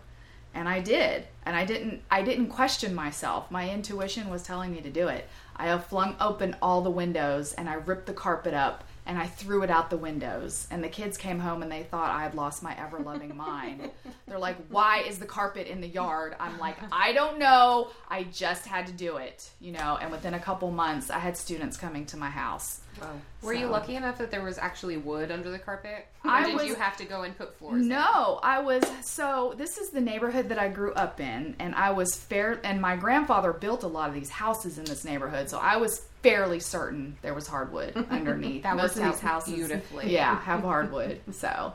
And 0.54 0.70
I 0.70 0.80
did. 0.80 1.28
And 1.46 1.58
I 1.58 1.66
didn't 1.66 2.02
I 2.10 2.22
didn't 2.22 2.48
question 2.48 2.96
myself. 2.96 3.52
My 3.52 3.70
intuition 3.70 4.30
was 4.30 4.44
telling 4.44 4.72
me 4.72 4.80
to 4.80 4.90
do 4.90 5.10
it. 5.10 5.28
I 5.58 5.78
flung 5.78 6.16
open 6.22 6.56
all 6.62 6.82
the 6.82 6.90
windows 6.90 7.52
and 7.52 7.68
I 7.68 7.74
ripped 7.74 8.06
the 8.06 8.14
carpet 8.14 8.54
up 8.54 8.86
and 9.06 9.18
I 9.18 9.28
threw 9.28 9.64
it 9.64 9.70
out 9.70 9.90
the 9.90 9.98
windows. 9.98 10.68
And 10.72 10.84
the 10.84 10.90
kids 10.90 11.18
came 11.18 11.40
home 11.40 11.62
and 11.62 11.72
they 11.72 11.84
thought 11.84 12.10
I 12.12 12.24
had 12.24 12.36
lost 12.36 12.64
my 12.64 12.76
ever 12.80 13.00
loving 13.00 13.36
mind. 13.38 13.90
They're 14.28 14.40
like, 14.40 14.58
Why 14.70 15.00
is 15.02 15.20
the 15.20 15.26
carpet 15.26 15.68
in 15.68 15.82
the 15.82 15.88
yard? 15.88 16.36
I'm 16.40 16.58
like, 16.60 16.78
I 16.92 17.14
don't 17.14 17.40
know. 17.40 17.90
I 18.10 18.24
just 18.24 18.66
had 18.66 18.88
to 18.88 18.94
do 18.94 19.18
it, 19.18 19.50
you 19.60 19.72
know. 19.72 19.98
And 20.02 20.12
within 20.12 20.34
a 20.34 20.40
couple 20.40 20.72
months, 20.72 21.10
I 21.10 21.20
had 21.20 21.36
students 21.38 21.78
coming 21.78 22.06
to 22.08 22.18
my 22.18 22.30
house. 22.30 22.80
Wow. 23.02 23.10
Were 23.42 23.54
you 23.54 23.66
lucky 23.66 23.96
enough 23.96 24.20
that 24.20 24.30
there 24.30 24.44
was 24.44 24.60
actually 24.60 24.98
wood 24.98 25.32
under 25.32 25.50
the 25.50 25.58
carpet? 25.58 26.06
Or 26.24 26.30
I 26.30 26.46
did 26.46 26.54
was- 26.56 26.66
you 26.68 26.76
have 26.76 26.96
to 26.98 27.06
go 27.06 27.24
and 27.24 27.36
put 27.38 27.58
floors? 27.58 27.82
in? 27.82 27.88
No, 27.88 28.40
I 28.44 28.60
was 28.62 28.84
so 29.04 29.54
this 29.58 29.78
is 29.78 29.90
the 29.90 30.00
neighborhood 30.02 30.50
that 30.50 30.60
I 30.60 30.70
grew 30.70 30.94
up 30.94 31.20
in 31.20 31.56
and 31.60 31.74
I 31.76 31.92
was 31.92 32.16
fair 32.16 32.60
and 32.64 32.80
my 32.80 32.96
grandfather 32.96 33.52
built 33.52 33.84
a 33.84 33.88
lot 33.88 34.10
of 34.10 34.16
these 34.16 34.30
houses 34.30 34.78
in 34.78 34.86
this 34.86 35.04
neighborhood. 35.04 35.50
So 35.50 35.58
I 35.58 35.78
was 35.78 36.06
fairly 36.24 36.60
certain 36.60 37.18
there 37.22 37.34
was 37.34 37.48
hardwood 37.48 37.96
underneath. 38.10 38.64
That 38.64 38.78
Most 38.78 38.98
of 38.98 39.04
these 39.04 39.20
houses 39.20 39.54
beautifully. 39.54 40.12
Yeah, 40.12 40.40
have 40.42 40.62
hardwood. 40.62 41.20
So, 41.34 41.74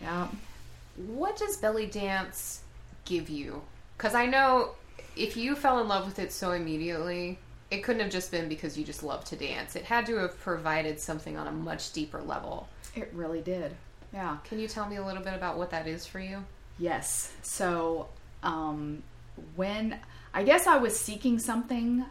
yeah. 0.00 0.28
What 0.96 1.36
does 1.36 1.56
belly 1.56 1.86
dance 1.86 2.60
give 3.04 3.28
you? 3.28 3.62
Because 3.96 4.14
I 4.14 4.26
know 4.26 4.70
if 5.16 5.36
you 5.36 5.54
fell 5.54 5.80
in 5.80 5.88
love 5.88 6.06
with 6.06 6.18
it 6.18 6.32
so 6.32 6.52
immediately, 6.52 7.38
it 7.70 7.82
couldn't 7.82 8.02
have 8.02 8.10
just 8.10 8.30
been 8.30 8.48
because 8.48 8.76
you 8.78 8.84
just 8.84 9.02
love 9.02 9.24
to 9.26 9.36
dance. 9.36 9.76
It 9.76 9.84
had 9.84 10.06
to 10.06 10.16
have 10.16 10.38
provided 10.40 11.00
something 11.00 11.36
on 11.36 11.46
a 11.46 11.52
much 11.52 11.92
deeper 11.92 12.20
level. 12.20 12.68
It 12.94 13.10
really 13.14 13.40
did. 13.40 13.74
Yeah. 14.12 14.36
Can 14.44 14.58
you 14.58 14.68
tell 14.68 14.86
me 14.86 14.96
a 14.96 15.04
little 15.04 15.22
bit 15.22 15.34
about 15.34 15.56
what 15.56 15.70
that 15.70 15.86
is 15.86 16.06
for 16.06 16.20
you? 16.20 16.44
Yes. 16.78 17.32
So, 17.42 18.08
um, 18.42 19.02
when 19.56 19.98
I 20.34 20.42
guess 20.42 20.66
I 20.66 20.76
was 20.76 20.98
seeking 20.98 21.38
something 21.38 22.04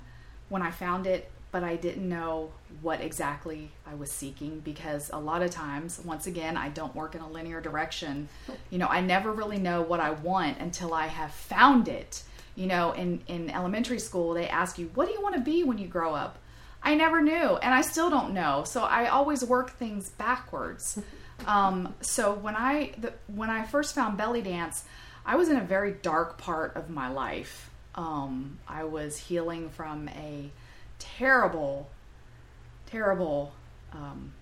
when 0.49 0.61
I 0.61 0.71
found 0.71 1.05
it, 1.05 1.29
but 1.51 1.63
I 1.63 1.75
didn't 1.75 2.07
know 2.07 2.51
what 2.81 3.01
exactly 3.01 3.71
I 3.85 3.93
was 3.93 4.09
seeking 4.09 4.61
because 4.61 5.09
a 5.11 5.19
lot 5.19 5.41
of 5.41 5.51
times, 5.51 6.01
once 6.03 6.25
again, 6.25 6.55
I 6.55 6.69
don't 6.69 6.95
work 6.95 7.13
in 7.13 7.21
a 7.21 7.29
linear 7.29 7.59
direction. 7.59 8.29
You 8.69 8.77
know, 8.77 8.87
I 8.87 9.01
never 9.01 9.31
really 9.31 9.59
know 9.59 9.81
what 9.81 9.99
I 9.99 10.11
want 10.11 10.59
until 10.59 10.93
I 10.93 11.07
have 11.07 11.31
found 11.31 11.87
it. 11.87 12.23
You 12.55 12.67
know, 12.67 12.93
in, 12.93 13.21
in 13.27 13.49
elementary 13.49 13.99
school, 13.99 14.33
they 14.33 14.47
ask 14.47 14.77
you, 14.77 14.89
What 14.93 15.07
do 15.07 15.13
you 15.13 15.21
want 15.21 15.35
to 15.35 15.41
be 15.41 15.63
when 15.63 15.77
you 15.77 15.87
grow 15.87 16.15
up? 16.15 16.37
I 16.83 16.95
never 16.95 17.21
knew, 17.21 17.57
and 17.57 17.73
I 17.73 17.81
still 17.81 18.09
don't 18.09 18.33
know. 18.33 18.63
So 18.65 18.83
I 18.83 19.07
always 19.07 19.43
work 19.43 19.71
things 19.71 20.09
backwards. 20.09 20.99
Um, 21.47 21.95
so 22.01 22.35
when 22.35 22.55
I 22.55 22.91
the, 22.99 23.13
when 23.25 23.49
I 23.49 23.65
first 23.65 23.95
found 23.95 24.15
belly 24.15 24.43
dance, 24.43 24.83
I 25.25 25.37
was 25.37 25.49
in 25.49 25.57
a 25.57 25.63
very 25.63 25.91
dark 25.91 26.37
part 26.37 26.75
of 26.75 26.91
my 26.91 27.09
life. 27.09 27.71
Um, 27.95 28.59
I 28.67 28.83
was 28.83 29.17
healing 29.17 29.69
from 29.69 30.07
a 30.09 30.51
terrible, 31.17 31.89
terrible 32.85 33.53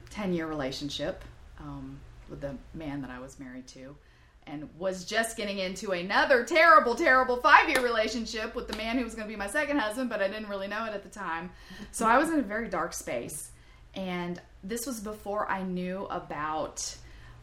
ten 0.09 0.33
year 0.33 0.47
relationship 0.47 1.23
um, 1.59 1.99
with 2.29 2.41
the 2.41 2.55
man 2.73 3.01
that 3.01 3.09
I 3.09 3.19
was 3.19 3.39
married 3.39 3.67
to, 3.67 3.95
and 4.47 4.67
was 4.77 5.05
just 5.05 5.37
getting 5.37 5.59
into 5.59 5.91
another 5.91 6.43
terrible, 6.43 6.95
terrible 6.95 7.37
five 7.37 7.69
year 7.69 7.81
relationship 7.81 8.55
with 8.55 8.67
the 8.67 8.77
man 8.77 8.97
who 8.97 9.03
was 9.03 9.15
going 9.15 9.27
to 9.27 9.31
be 9.31 9.37
my 9.37 9.47
second 9.47 9.79
husband, 9.79 10.09
but 10.09 10.21
I 10.21 10.27
didn't 10.27 10.49
really 10.49 10.67
know 10.67 10.85
it 10.85 10.93
at 10.93 11.03
the 11.03 11.09
time. 11.09 11.51
So 11.91 12.07
I 12.07 12.17
was 12.17 12.29
in 12.29 12.39
a 12.39 12.43
very 12.43 12.67
dark 12.67 12.93
space. 12.93 13.51
And 13.95 14.39
this 14.63 14.85
was 14.85 14.99
before 14.99 15.49
I 15.49 15.63
knew 15.63 16.05
about 16.05 16.95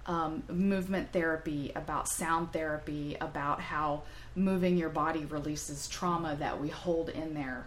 um, 0.07 0.45
movement 0.49 1.13
therapy, 1.13 1.73
about 1.75 2.09
sound 2.09 2.53
therapy, 2.53 3.17
about 3.21 3.61
how 3.61 4.03
moving 4.37 4.77
your 4.77 4.89
body 4.89 5.25
releases 5.25 5.89
trauma 5.89 6.37
that 6.39 6.61
we 6.61 6.69
hold 6.69 7.09
in 7.09 7.35
there. 7.35 7.67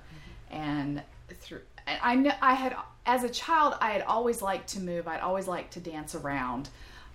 And 0.50 1.04
through, 1.38 1.62
and 1.86 2.00
I 2.02 2.16
know 2.16 2.32
I 2.42 2.54
had, 2.54 2.76
as 3.06 3.24
a 3.24 3.30
child, 3.30 3.76
I 3.82 3.92
had 3.92 4.02
always 4.04 4.42
liked 4.42 4.70
to 4.70 4.80
move. 4.80 5.08
I'd 5.08 5.22
always 5.22 5.48
liked 5.48 5.74
to 5.74 5.80
dance 5.80 6.16
around. 6.16 6.70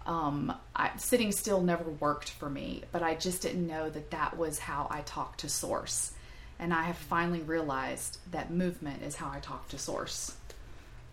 Um, 0.07 0.55
I, 0.77 0.91
sitting 0.97 1.33
still 1.33 1.63
never 1.63 1.85
worked 1.85 2.31
for 2.31 2.51
me, 2.51 2.83
but 2.93 3.03
I 3.03 3.15
just 3.15 3.43
didn't 3.43 3.67
know 3.67 3.89
that 3.89 4.11
that 4.11 4.37
was 4.37 4.59
how 4.59 4.87
I 4.91 5.01
talked 5.03 5.41
to 5.41 5.49
Source. 5.49 6.13
And 6.59 6.75
I 6.75 6.83
have 6.85 6.97
finally 6.97 7.41
realized 7.41 8.19
that 8.31 8.51
movement 8.51 9.03
is 9.03 9.17
how 9.17 9.31
I 9.31 9.41
talk 9.41 9.69
to 9.69 9.79
Source. 9.79 10.35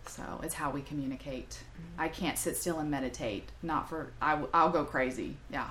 So 0.06 0.22
it's 0.42 0.54
how 0.54 0.70
we 0.70 0.82
communicate. 0.82 1.62
I 1.98 2.08
can't 2.08 2.36
sit 2.36 2.56
still 2.56 2.80
and 2.80 2.90
meditate. 2.90 3.48
Not 3.62 3.88
for 3.88 4.12
I, 4.20 4.34
will 4.34 4.70
go 4.70 4.84
crazy. 4.84 5.36
Yeah. 5.50 5.68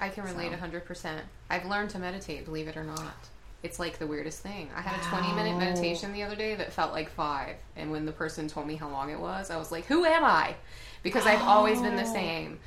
I 0.00 0.08
can 0.08 0.24
relate 0.24 0.52
So. 0.52 0.56
100%. 0.56 1.20
I've 1.48 1.64
learned 1.64 1.90
to 1.90 1.98
meditate, 1.98 2.44
believe 2.44 2.68
it 2.68 2.76
or 2.76 2.84
not. 2.84 3.14
It's 3.62 3.78
like 3.78 3.98
the 3.98 4.06
weirdest 4.06 4.40
thing. 4.40 4.68
I 4.76 4.80
had 4.80 5.00
a 5.00 5.04
20 5.08 5.34
minute 5.34 5.56
meditation 5.58 6.12
the 6.12 6.22
other 6.24 6.34
day 6.34 6.54
that 6.56 6.72
felt 6.72 6.92
like 6.92 7.08
five. 7.10 7.56
And 7.76 7.90
when 7.92 8.06
the 8.06 8.12
person 8.12 8.48
told 8.48 8.66
me 8.66 8.74
how 8.74 8.88
long 8.88 9.10
it 9.10 9.20
was, 9.20 9.50
I 9.50 9.56
was 9.56 9.70
like, 9.70 9.86
who 9.86 10.04
am 10.04 10.24
I? 10.24 10.54
Because 11.02 11.26
I've 11.26 11.42
always 11.42 11.80
been 11.80 11.94
the 11.96 12.02
Oh. 12.02 12.12
same. 12.12 12.58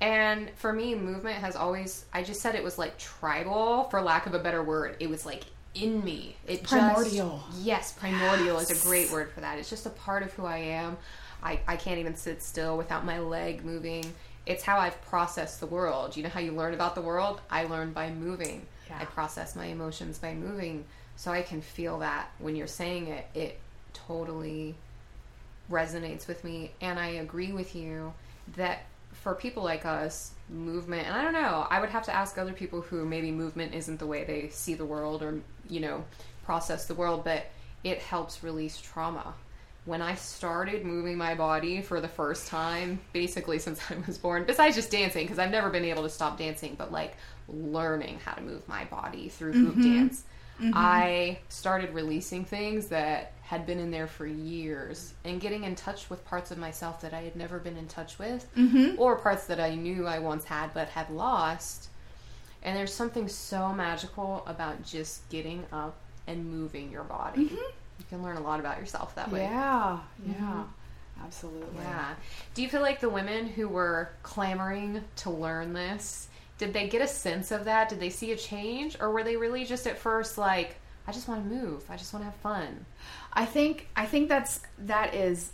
And 0.00 0.50
for 0.56 0.72
me, 0.72 0.94
movement 0.94 1.36
has 1.36 1.56
always, 1.56 2.04
I 2.12 2.22
just 2.22 2.40
said 2.40 2.54
it 2.54 2.62
was 2.62 2.78
like 2.78 2.98
tribal, 2.98 3.84
for 3.84 4.00
lack 4.02 4.26
of 4.26 4.34
a 4.34 4.38
better 4.38 4.62
word. 4.62 4.96
It 5.00 5.08
was 5.08 5.24
like 5.24 5.44
in 5.74 6.04
me. 6.04 6.36
It 6.46 6.62
Primordial. 6.62 7.42
Just, 7.50 7.62
yes, 7.62 7.92
primordial 7.92 8.58
is 8.58 8.70
a 8.70 8.86
great 8.86 9.10
word 9.10 9.32
for 9.32 9.40
that. 9.40 9.58
It's 9.58 9.70
just 9.70 9.86
a 9.86 9.90
part 9.90 10.22
of 10.22 10.32
who 10.34 10.44
I 10.46 10.58
am. 10.58 10.96
I, 11.42 11.60
I 11.66 11.76
can't 11.76 11.98
even 11.98 12.14
sit 12.16 12.42
still 12.42 12.76
without 12.76 13.04
my 13.04 13.18
leg 13.18 13.64
moving. 13.64 14.04
It's 14.46 14.62
how 14.62 14.78
I've 14.78 15.00
processed 15.02 15.60
the 15.60 15.66
world. 15.66 16.16
You 16.16 16.22
know 16.22 16.28
how 16.28 16.40
you 16.40 16.52
learn 16.52 16.74
about 16.74 16.94
the 16.94 17.00
world? 17.00 17.40
I 17.50 17.64
learn 17.64 17.92
by 17.92 18.10
moving. 18.10 18.66
Yeah. 18.88 18.98
I 19.00 19.04
process 19.04 19.56
my 19.56 19.66
emotions 19.66 20.18
by 20.18 20.34
moving. 20.34 20.84
So 21.16 21.30
I 21.30 21.42
can 21.42 21.60
feel 21.60 22.00
that 22.00 22.30
when 22.38 22.56
you're 22.56 22.66
saying 22.66 23.08
it, 23.08 23.26
it 23.34 23.58
totally 23.92 24.74
resonates 25.70 26.26
with 26.26 26.44
me. 26.44 26.72
And 26.80 26.98
I 26.98 27.06
agree 27.06 27.52
with 27.52 27.74
you 27.74 28.12
that 28.56 28.80
for 29.12 29.34
people 29.34 29.62
like 29.62 29.86
us, 29.86 30.32
movement, 30.50 31.06
and 31.06 31.16
I 31.16 31.22
don't 31.22 31.32
know, 31.32 31.66
I 31.70 31.80
would 31.80 31.88
have 31.90 32.02
to 32.04 32.14
ask 32.14 32.36
other 32.36 32.52
people 32.52 32.82
who 32.82 33.04
maybe 33.04 33.30
movement 33.30 33.74
isn't 33.74 33.98
the 33.98 34.06
way 34.06 34.24
they 34.24 34.48
see 34.50 34.74
the 34.74 34.84
world 34.84 35.22
or, 35.22 35.40
you 35.68 35.80
know, 35.80 36.04
process 36.44 36.86
the 36.86 36.94
world, 36.94 37.24
but 37.24 37.46
it 37.84 37.98
helps 38.00 38.42
release 38.42 38.80
trauma. 38.80 39.34
When 39.84 40.00
I 40.00 40.14
started 40.14 40.84
moving 40.84 41.18
my 41.18 41.34
body 41.34 41.82
for 41.82 42.00
the 42.00 42.08
first 42.08 42.48
time, 42.48 43.00
basically 43.12 43.58
since 43.58 43.80
I 43.90 43.96
was 44.06 44.16
born, 44.16 44.44
besides 44.44 44.76
just 44.76 44.90
dancing, 44.90 45.24
because 45.24 45.38
I've 45.38 45.50
never 45.50 45.68
been 45.68 45.84
able 45.84 46.02
to 46.04 46.08
stop 46.08 46.38
dancing, 46.38 46.74
but 46.78 46.90
like 46.90 47.16
learning 47.48 48.18
how 48.24 48.32
to 48.32 48.42
move 48.42 48.66
my 48.66 48.84
body 48.86 49.28
through 49.28 49.52
group 49.52 49.74
mm-hmm. 49.74 49.94
dance, 49.94 50.22
mm-hmm. 50.58 50.70
I 50.74 51.38
started 51.50 51.92
releasing 51.92 52.46
things 52.46 52.86
that 52.86 53.32
had 53.42 53.66
been 53.66 53.78
in 53.78 53.90
there 53.90 54.06
for 54.06 54.26
years 54.26 55.12
and 55.24 55.38
getting 55.38 55.64
in 55.64 55.74
touch 55.74 56.08
with 56.08 56.24
parts 56.24 56.50
of 56.50 56.56
myself 56.56 57.02
that 57.02 57.12
I 57.12 57.20
had 57.20 57.36
never 57.36 57.58
been 57.58 57.76
in 57.76 57.86
touch 57.86 58.18
with, 58.18 58.46
mm-hmm. 58.56 58.98
or 58.98 59.16
parts 59.16 59.46
that 59.48 59.60
I 59.60 59.74
knew 59.74 60.06
I 60.06 60.18
once 60.18 60.44
had 60.44 60.72
but 60.72 60.88
had 60.88 61.10
lost. 61.10 61.88
And 62.62 62.74
there's 62.74 62.94
something 62.94 63.28
so 63.28 63.70
magical 63.74 64.42
about 64.46 64.82
just 64.82 65.28
getting 65.28 65.66
up 65.70 65.96
and 66.26 66.50
moving 66.50 66.90
your 66.90 67.04
body. 67.04 67.50
You 67.98 68.04
can 68.08 68.22
learn 68.22 68.36
a 68.36 68.42
lot 68.42 68.60
about 68.60 68.78
yourself 68.78 69.14
that 69.14 69.30
way. 69.30 69.42
Yeah. 69.42 69.98
Yeah. 70.26 70.64
Absolutely. 71.22 71.82
Yeah. 71.82 72.14
Do 72.54 72.62
you 72.62 72.68
feel 72.68 72.82
like 72.82 73.00
the 73.00 73.08
women 73.08 73.46
who 73.46 73.68
were 73.68 74.10
clamoring 74.22 75.02
to 75.16 75.30
learn 75.30 75.72
this, 75.72 76.28
did 76.58 76.72
they 76.72 76.88
get 76.88 77.02
a 77.02 77.08
sense 77.08 77.50
of 77.50 77.64
that? 77.64 77.88
Did 77.88 78.00
they 78.00 78.10
see 78.10 78.32
a 78.32 78.36
change? 78.36 78.96
Or 79.00 79.10
were 79.10 79.22
they 79.22 79.36
really 79.36 79.64
just 79.64 79.86
at 79.86 79.98
first 79.98 80.38
like, 80.38 80.76
I 81.06 81.12
just 81.12 81.28
want 81.28 81.48
to 81.48 81.54
move. 81.54 81.84
I 81.90 81.96
just 81.96 82.12
want 82.12 82.24
to 82.24 82.30
have 82.30 82.40
fun. 82.40 82.86
I 83.32 83.44
think 83.44 83.88
I 83.96 84.06
think 84.06 84.28
that's 84.28 84.60
that 84.78 85.14
is 85.14 85.52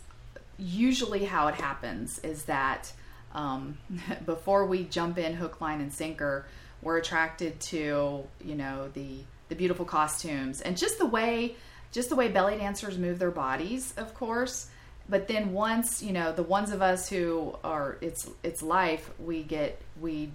usually 0.57 1.25
how 1.25 1.47
it 1.47 1.55
happens 1.55 2.19
is 2.19 2.43
that 2.43 2.91
um, 3.33 3.77
before 4.25 4.65
we 4.65 4.83
jump 4.83 5.17
in 5.17 5.33
hook 5.33 5.59
line 5.59 5.81
and 5.81 5.91
sinker 5.91 6.45
we're 6.81 6.97
attracted 6.97 7.59
to 7.59 8.23
you 8.43 8.55
know 8.55 8.89
the 8.93 9.19
the 9.49 9.55
beautiful 9.55 9.85
costumes 9.85 10.61
and 10.61 10.77
just 10.77 10.99
the 10.99 11.05
way 11.05 11.55
just 11.91 12.09
the 12.09 12.15
way 12.15 12.27
belly 12.27 12.57
dancers 12.57 12.97
move 12.97 13.19
their 13.19 13.31
bodies 13.31 13.93
of 13.97 14.13
course 14.13 14.67
but 15.09 15.27
then 15.27 15.51
once 15.53 16.01
you 16.01 16.11
know 16.13 16.31
the 16.31 16.43
ones 16.43 16.71
of 16.71 16.81
us 16.81 17.09
who 17.09 17.55
are 17.63 17.97
it's 18.01 18.29
it's 18.43 18.61
life 18.61 19.09
we 19.19 19.43
get 19.43 19.79
we 19.99 20.29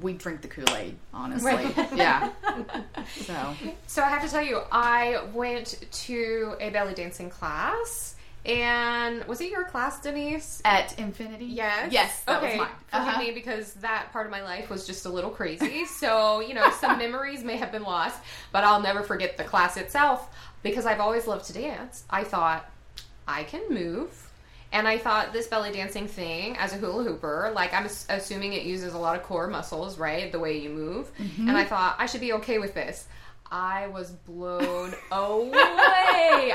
we 0.00 0.12
drink 0.12 0.42
the 0.42 0.48
kool-aid 0.48 0.94
honestly 1.12 1.50
Right. 1.50 1.92
yeah 1.96 2.30
so 3.26 3.54
So 3.88 4.02
I 4.02 4.08
have 4.08 4.22
to 4.22 4.28
tell 4.30 4.42
you, 4.42 4.60
I 4.70 5.24
went 5.34 5.84
to 5.90 6.54
a 6.60 6.70
belly 6.70 6.94
dancing 6.94 7.30
class 7.30 8.14
And 8.46 9.24
was 9.24 9.40
it 9.40 9.50
your 9.50 9.64
class, 9.64 10.00
Denise? 10.00 10.62
At 10.64 10.96
Infinity? 10.98 11.46
Yes. 11.46 11.92
Yes, 11.92 12.22
that 12.24 12.38
okay. 12.38 12.58
was 12.58 12.66
mine. 12.68 12.76
Forgive 12.86 13.08
Uh-huh. 13.08 13.20
me 13.20 13.30
because 13.32 13.72
that 13.74 14.12
part 14.12 14.24
of 14.26 14.30
my 14.32 14.42
life 14.42 14.70
was 14.70 14.86
just 14.86 15.04
a 15.04 15.08
little 15.08 15.30
crazy. 15.30 15.84
so, 15.84 16.40
you 16.40 16.54
know, 16.54 16.70
some 16.80 16.96
memories 17.04 17.42
may 17.42 17.56
have 17.56 17.72
been 17.72 17.82
lost, 17.82 18.18
but 18.52 18.62
I'll 18.64 18.80
never 18.80 19.02
forget 19.02 19.36
the 19.36 19.44
class 19.44 19.76
itself 19.76 20.30
because 20.62 20.86
I've 20.86 21.00
always 21.00 21.26
loved 21.26 21.46
to 21.46 21.52
dance. 21.52 22.04
I 22.10 22.24
thought 22.24 22.70
I 23.26 23.44
can 23.44 23.62
move. 23.70 24.24
And 24.70 24.86
I 24.86 24.98
thought 24.98 25.32
this 25.32 25.46
belly 25.46 25.72
dancing 25.72 26.06
thing 26.06 26.56
as 26.58 26.74
a 26.74 26.76
hula 26.76 27.02
hooper, 27.02 27.50
like 27.54 27.72
I'm 27.72 27.88
assuming 28.10 28.52
it 28.52 28.64
uses 28.64 28.92
a 28.92 28.98
lot 28.98 29.16
of 29.16 29.22
core 29.22 29.46
muscles, 29.46 29.98
right? 29.98 30.30
The 30.30 30.38
way 30.38 30.58
you 30.58 30.68
move. 30.68 31.10
Mm-hmm. 31.16 31.48
And 31.48 31.56
I 31.56 31.64
thought 31.64 31.96
I 31.98 32.04
should 32.04 32.20
be 32.20 32.34
okay 32.34 32.58
with 32.58 32.74
this. 32.74 33.06
I 33.50 33.86
was 33.86 34.10
blown 34.10 34.94
away. 35.12 35.52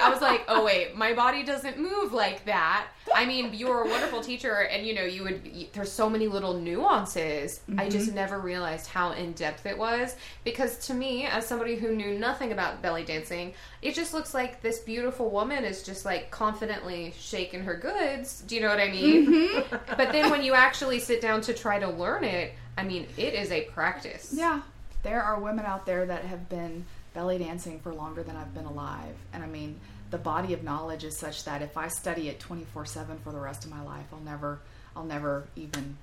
I 0.03 0.09
was 0.09 0.21
like, 0.21 0.43
oh 0.47 0.63
wait, 0.65 0.95
my 0.95 1.13
body 1.13 1.43
doesn't 1.43 1.77
move 1.77 2.13
like 2.13 2.45
that. 2.45 2.87
I 3.13 3.25
mean, 3.25 3.53
you 3.53 3.67
were 3.67 3.81
a 3.81 3.87
wonderful 3.87 4.21
teacher, 4.21 4.67
and 4.71 4.85
you 4.85 4.93
know, 4.93 5.03
you 5.03 5.23
would. 5.23 5.41
You, 5.45 5.67
there's 5.73 5.91
so 5.91 6.09
many 6.09 6.27
little 6.27 6.53
nuances. 6.53 7.61
I 7.77 7.89
just 7.89 8.07
mm-hmm. 8.07 8.15
never 8.15 8.39
realized 8.39 8.87
how 8.87 9.11
in 9.11 9.33
depth 9.33 9.65
it 9.65 9.77
was 9.77 10.15
because 10.43 10.77
to 10.87 10.93
me, 10.93 11.25
as 11.25 11.45
somebody 11.45 11.75
who 11.75 11.95
knew 11.95 12.17
nothing 12.17 12.51
about 12.51 12.81
belly 12.81 13.03
dancing, 13.03 13.53
it 13.81 13.93
just 13.93 14.13
looks 14.13 14.33
like 14.33 14.61
this 14.61 14.79
beautiful 14.79 15.29
woman 15.29 15.63
is 15.63 15.83
just 15.83 16.05
like 16.05 16.31
confidently 16.31 17.13
shaking 17.17 17.63
her 17.63 17.75
goods. 17.75 18.41
Do 18.41 18.55
you 18.55 18.61
know 18.61 18.69
what 18.69 18.79
I 18.79 18.89
mean? 18.89 19.27
Mm-hmm. 19.27 19.75
but 19.97 20.11
then 20.11 20.29
when 20.29 20.43
you 20.43 20.53
actually 20.53 20.99
sit 20.99 21.21
down 21.21 21.41
to 21.41 21.53
try 21.53 21.79
to 21.79 21.89
learn 21.89 22.23
it, 22.23 22.53
I 22.77 22.83
mean, 22.83 23.07
it 23.17 23.33
is 23.33 23.51
a 23.51 23.61
practice. 23.65 24.33
Yeah, 24.35 24.61
there 25.03 25.21
are 25.21 25.39
women 25.39 25.65
out 25.65 25.85
there 25.85 26.05
that 26.05 26.23
have 26.25 26.49
been 26.49 26.85
belly 27.13 27.37
dancing 27.37 27.79
for 27.79 27.93
longer 27.93 28.23
than 28.23 28.35
I've 28.35 28.53
been 28.53 28.65
alive. 28.65 29.15
And 29.33 29.43
I 29.43 29.47
mean, 29.47 29.79
the 30.13 30.19
body 30.19 30.53
of 30.53 30.63
knowledge 30.63 31.03
is 31.03 31.17
such 31.17 31.43
that 31.45 31.63
if 31.63 31.75
I 31.75 31.87
study 31.87 32.29
it 32.29 32.39
24/7 32.39 33.17
for 33.23 33.31
the 33.31 33.39
rest 33.39 33.65
of 33.65 33.71
my 33.71 33.81
life, 33.81 34.05
I'll 34.13 34.19
never 34.19 34.59
I'll 34.95 35.03
never 35.03 35.47
even 35.55 35.97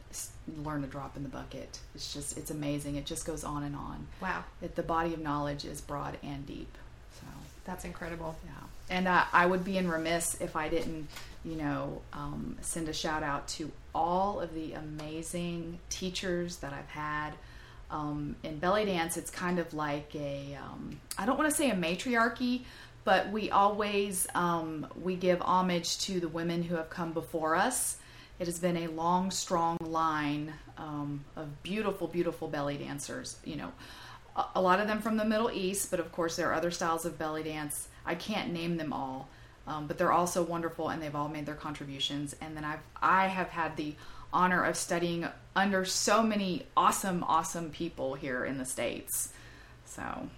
learn 0.65 0.83
a 0.83 0.89
drop 0.89 1.17
in 1.17 1.23
the 1.23 1.29
bucket. 1.29 1.79
It's 1.95 2.13
just 2.13 2.37
it's 2.37 2.51
amazing. 2.51 2.97
It 2.97 3.07
just 3.07 3.25
goes 3.25 3.45
on 3.45 3.63
and 3.63 3.77
on. 3.77 4.09
Wow, 4.21 4.43
It, 4.61 4.75
the 4.75 4.83
body 4.83 5.15
of 5.15 5.21
knowledge 5.21 5.65
is 5.65 5.81
broad 5.81 6.19
and 6.25 6.45
deep. 6.45 6.77
So, 7.21 7.27
that's 7.65 7.85
incredible. 7.85 8.35
yeah. 8.45 8.97
And 8.97 9.07
uh, 9.07 9.23
I 9.33 9.47
would 9.47 9.65
be 9.65 9.79
in 9.79 9.89
remiss 9.89 10.41
if 10.41 10.57
I 10.57 10.69
didn't, 10.69 11.07
you 11.45 11.55
know, 11.55 12.03
um, 12.13 12.57
send 12.63 12.89
a 12.89 12.93
shout 12.93 13.23
out 13.23 13.47
to 13.59 13.71
all 13.95 14.41
of 14.41 14.53
the 14.55 14.73
amazing 14.73 15.79
teachers 15.89 16.57
that 16.57 16.73
I've 16.73 16.89
had. 16.89 17.31
Um, 17.93 18.35
in 18.43 18.59
belly 18.59 18.85
dance, 18.87 19.17
it's 19.17 19.31
kind 19.31 19.59
of 19.61 19.73
like 19.75 20.13
a, 20.17 20.57
um, 20.65 20.99
I 21.19 21.27
don't 21.27 21.37
want 21.39 21.51
to 21.51 21.57
say 21.57 21.71
a 21.71 21.75
matriarchy, 21.77 22.65
but 23.05 23.31
we 23.31 23.51
always 23.51 24.27
um, 24.35 24.87
we 25.03 25.17
give 25.17 25.41
homage 25.41 25.99
to 26.01 26.21
the 26.21 26.29
women 26.29 26.63
who 26.63 26.77
have 26.77 26.91
come 26.91 27.13
before 27.13 27.55
us. 27.55 27.97
It 28.39 28.47
has 28.47 28.59
been 28.59 28.77
a 28.79 28.87
long, 28.89 29.31
strong 29.31 29.77
line 29.81 30.55
um, 30.79 31.25
of 31.37 31.63
beautiful, 31.63 32.09
beautiful 32.09 32.49
belly 32.49 32.79
dancers. 32.79 33.37
You 33.45 33.57
know, 33.57 33.73
a, 34.37 34.45
a 34.57 34.63
lot 34.63 34.81
of 34.81 34.89
them 34.89 35.01
from 35.01 35.17
the 35.17 35.25
Middle 35.25 35.51
East, 35.51 35.91
but 35.91 36.01
of 36.01 36.11
course 36.13 36.37
there 36.37 36.49
are 36.51 36.55
other 36.55 36.71
styles 36.71 37.05
of 37.05 37.19
belly 37.19 37.43
dance. 37.43 37.89
I 38.07 38.15
can't 38.15 38.53
name 38.53 38.77
them 38.77 38.93
all, 38.93 39.29
um, 39.67 39.87
but 39.87 39.99
they're 39.99 40.13
also 40.13 40.43
wonderful, 40.43 40.89
and 40.89 41.03
they've 41.03 41.15
all 41.15 41.29
made 41.29 41.47
their 41.47 41.55
contributions. 41.55 42.35
And 42.41 42.57
then 42.57 42.65
I've 42.65 42.81
I 43.01 43.27
have 43.27 43.49
had 43.49 43.77
the 43.77 43.95
honor 44.33 44.65
of 44.65 44.77
studying 44.77 45.27
under 45.57 45.85
so 45.85 46.23
many 46.23 46.67
awesome, 46.77 47.25
awesome 47.25 47.71
people 47.71 48.15
here 48.15 48.45
in 48.45 48.59
the 48.59 48.65
states. 48.65 49.33
So 49.85 50.29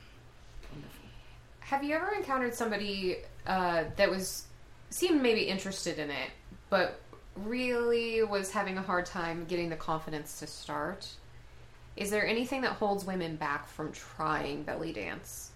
Have 1.72 1.82
you 1.82 1.94
ever 1.94 2.10
encountered 2.10 2.54
somebody 2.54 3.16
uh, 3.46 3.84
that 3.96 4.10
was 4.10 4.44
seemed 4.90 5.22
maybe 5.22 5.40
interested 5.40 5.98
in 5.98 6.10
it, 6.10 6.28
but 6.68 7.00
really 7.34 8.22
was 8.22 8.50
having 8.50 8.76
a 8.76 8.82
hard 8.82 9.06
time 9.06 9.46
getting 9.46 9.70
the 9.70 9.76
confidence 9.76 10.38
to 10.40 10.46
start? 10.46 11.08
Is 11.96 12.10
there 12.10 12.26
anything 12.26 12.60
that 12.60 12.72
holds 12.72 13.06
women 13.06 13.36
back 13.36 13.68
from 13.68 13.90
trying 13.90 14.64
belly 14.64 14.92
dance? 14.92 15.52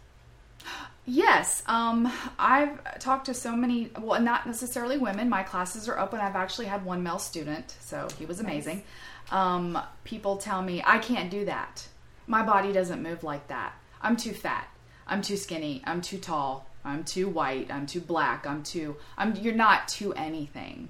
Yes, 1.04 1.62
um, 1.66 2.10
I've 2.38 2.98
talked 2.98 3.26
to 3.26 3.34
so 3.34 3.54
many, 3.54 3.90
well, 4.00 4.18
not 4.18 4.46
necessarily 4.46 4.96
women. 4.96 5.28
My 5.28 5.42
classes 5.42 5.86
are 5.86 5.98
open. 5.98 6.20
I've 6.20 6.34
actually 6.34 6.64
had 6.64 6.82
one 6.82 7.02
male 7.02 7.18
student, 7.18 7.76
so 7.80 8.08
he 8.18 8.24
was 8.24 8.40
amazing. 8.40 8.84
Um, 9.30 9.78
people 10.04 10.38
tell 10.38 10.62
me, 10.62 10.82
I 10.82 10.96
can't 10.96 11.30
do 11.30 11.44
that. 11.44 11.86
My 12.26 12.42
body 12.42 12.72
doesn't 12.72 13.02
move 13.02 13.22
like 13.22 13.48
that. 13.48 13.74
I'm 14.00 14.16
too 14.16 14.32
fat. 14.32 14.66
I'm 15.06 15.22
too 15.22 15.36
skinny. 15.36 15.82
I'm 15.84 16.00
too 16.00 16.18
tall. 16.18 16.66
I'm 16.84 17.04
too 17.04 17.28
white. 17.28 17.70
I'm 17.70 17.86
too 17.86 18.00
black. 18.00 18.46
I'm 18.46 18.62
too, 18.62 18.96
I'm, 19.16 19.34
you're 19.36 19.54
not 19.54 19.88
too 19.88 20.12
anything. 20.14 20.88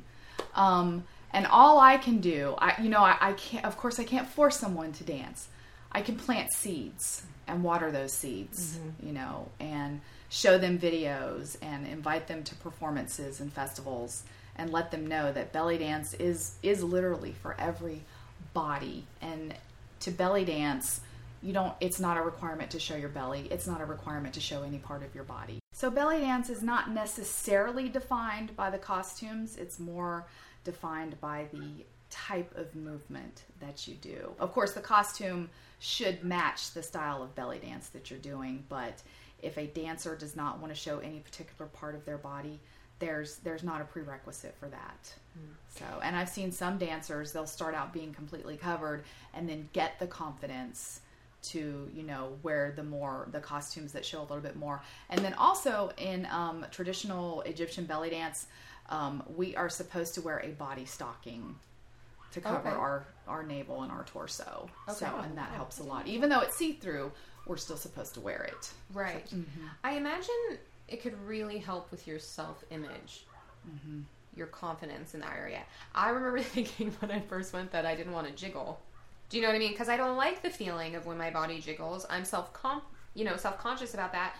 Um, 0.54 1.04
and 1.32 1.46
all 1.46 1.78
I 1.78 1.96
can 1.96 2.20
do, 2.20 2.54
I, 2.58 2.80
you 2.80 2.88
know, 2.88 3.00
I, 3.00 3.16
I 3.20 3.32
can't, 3.34 3.64
of 3.64 3.76
course, 3.76 3.98
I 3.98 4.04
can't 4.04 4.28
force 4.28 4.58
someone 4.58 4.92
to 4.94 5.04
dance. 5.04 5.48
I 5.92 6.02
can 6.02 6.16
plant 6.16 6.52
seeds 6.52 7.22
and 7.46 7.62
water 7.62 7.90
those 7.90 8.12
seeds, 8.12 8.78
you 9.02 9.12
know, 9.12 9.48
and 9.60 10.00
show 10.28 10.58
them 10.58 10.78
videos 10.78 11.56
and 11.62 11.86
invite 11.86 12.26
them 12.26 12.42
to 12.44 12.54
performances 12.56 13.40
and 13.40 13.52
festivals 13.52 14.24
and 14.56 14.72
let 14.72 14.90
them 14.90 15.06
know 15.06 15.32
that 15.32 15.52
belly 15.52 15.78
dance 15.78 16.14
is 16.14 16.56
is 16.62 16.82
literally 16.82 17.32
for 17.32 17.54
every 17.58 18.02
body 18.52 19.04
and 19.20 19.54
to 20.00 20.10
belly 20.10 20.44
dance 20.44 21.00
you 21.46 21.52
don't 21.52 21.74
it's 21.80 22.00
not 22.00 22.16
a 22.16 22.22
requirement 22.22 22.70
to 22.72 22.80
show 22.80 22.96
your 22.96 23.08
belly. 23.08 23.46
It's 23.50 23.66
not 23.66 23.80
a 23.80 23.84
requirement 23.84 24.34
to 24.34 24.40
show 24.40 24.64
any 24.64 24.78
part 24.78 25.04
of 25.04 25.14
your 25.14 25.24
body. 25.24 25.60
So 25.72 25.90
belly 25.90 26.18
dance 26.18 26.50
is 26.50 26.62
not 26.62 26.90
necessarily 26.90 27.88
defined 27.88 28.56
by 28.56 28.70
the 28.70 28.78
costumes. 28.78 29.56
It's 29.56 29.78
more 29.78 30.26
defined 30.64 31.20
by 31.20 31.46
the 31.52 31.84
type 32.10 32.52
of 32.56 32.74
movement 32.74 33.44
that 33.60 33.86
you 33.86 33.94
do. 33.94 34.32
Of 34.40 34.52
course 34.52 34.72
the 34.72 34.80
costume 34.80 35.48
should 35.78 36.24
match 36.24 36.72
the 36.72 36.82
style 36.82 37.22
of 37.22 37.34
belly 37.36 37.58
dance 37.58 37.90
that 37.90 38.10
you're 38.10 38.18
doing 38.18 38.64
but 38.68 39.02
if 39.40 39.56
a 39.56 39.66
dancer 39.66 40.16
does 40.16 40.34
not 40.34 40.58
want 40.58 40.74
to 40.74 40.78
show 40.78 40.98
any 40.98 41.20
particular 41.20 41.66
part 41.66 41.94
of 41.94 42.04
their 42.04 42.18
body 42.18 42.58
there's 42.98 43.36
there's 43.36 43.62
not 43.62 43.80
a 43.80 43.84
prerequisite 43.84 44.56
for 44.58 44.68
that. 44.68 45.14
Hmm. 45.34 45.52
So 45.68 45.84
and 46.02 46.16
i've 46.16 46.30
seen 46.30 46.50
some 46.50 46.78
dancers 46.78 47.32
they'll 47.32 47.46
start 47.46 47.74
out 47.74 47.92
being 47.92 48.12
completely 48.12 48.56
covered 48.56 49.04
and 49.34 49.48
then 49.48 49.68
get 49.72 50.00
the 50.00 50.06
confidence 50.06 51.02
to 51.50 51.90
you 51.94 52.02
know 52.02 52.36
wear 52.42 52.72
the 52.76 52.82
more 52.82 53.28
the 53.32 53.40
costumes 53.40 53.92
that 53.92 54.04
show 54.04 54.20
a 54.20 54.22
little 54.22 54.40
bit 54.40 54.56
more 54.56 54.82
and 55.10 55.20
then 55.24 55.34
also 55.34 55.90
in 55.96 56.26
um, 56.30 56.64
traditional 56.70 57.40
egyptian 57.42 57.84
belly 57.84 58.10
dance 58.10 58.46
um, 58.88 59.22
we 59.36 59.54
are 59.56 59.68
supposed 59.68 60.14
to 60.14 60.20
wear 60.20 60.38
a 60.44 60.48
body 60.50 60.84
stocking 60.84 61.54
to 62.32 62.40
cover 62.40 62.68
Okay. 62.68 62.76
our 62.76 63.06
our 63.28 63.42
navel 63.42 63.82
and 63.82 63.90
our 63.92 64.04
torso 64.04 64.68
okay. 64.88 64.98
so 64.98 65.06
and 65.22 65.36
that 65.38 65.50
helps 65.50 65.78
a 65.80 65.82
lot 65.84 66.06
even 66.06 66.28
though 66.30 66.40
it's 66.40 66.56
see-through 66.56 67.10
we're 67.46 67.56
still 67.56 67.76
supposed 67.76 68.14
to 68.14 68.20
wear 68.20 68.42
it 68.42 68.70
Right. 68.92 69.32
I 69.84 69.92
imagine 69.92 70.58
it 70.88 71.02
could 71.02 71.14
really 71.26 71.58
help 71.58 71.90
with 71.90 72.06
your 72.06 72.18
self 72.20 72.64
image, 72.70 73.24
your 74.36 74.46
confidence 74.48 75.14
in 75.14 75.20
that 75.20 75.34
area. 75.36 75.62
I 75.94 76.10
remember 76.10 76.40
thinking 76.56 76.92
when 77.00 77.10
I 77.10 77.20
first 77.20 77.52
went 77.52 77.72
that 77.72 77.84
I 77.86 77.94
didn't 77.96 78.12
want 78.12 78.26
to 78.28 78.32
jiggle. 78.32 78.80
Do 79.28 79.36
you 79.36 79.42
know 79.42 79.48
what 79.48 79.56
I 79.56 79.58
mean? 79.58 79.72
Because 79.72 79.88
I 79.88 79.96
don't 79.96 80.16
like 80.16 80.42
the 80.42 80.50
feeling 80.50 80.94
of 80.94 81.06
when 81.06 81.18
my 81.18 81.30
body 81.30 81.60
jiggles. 81.60 82.06
I'm 82.08 82.24
self 82.24 82.50
you 83.14 83.24
know, 83.24 83.36
self 83.36 83.58
conscious 83.58 83.94
about 83.94 84.12
that. 84.12 84.36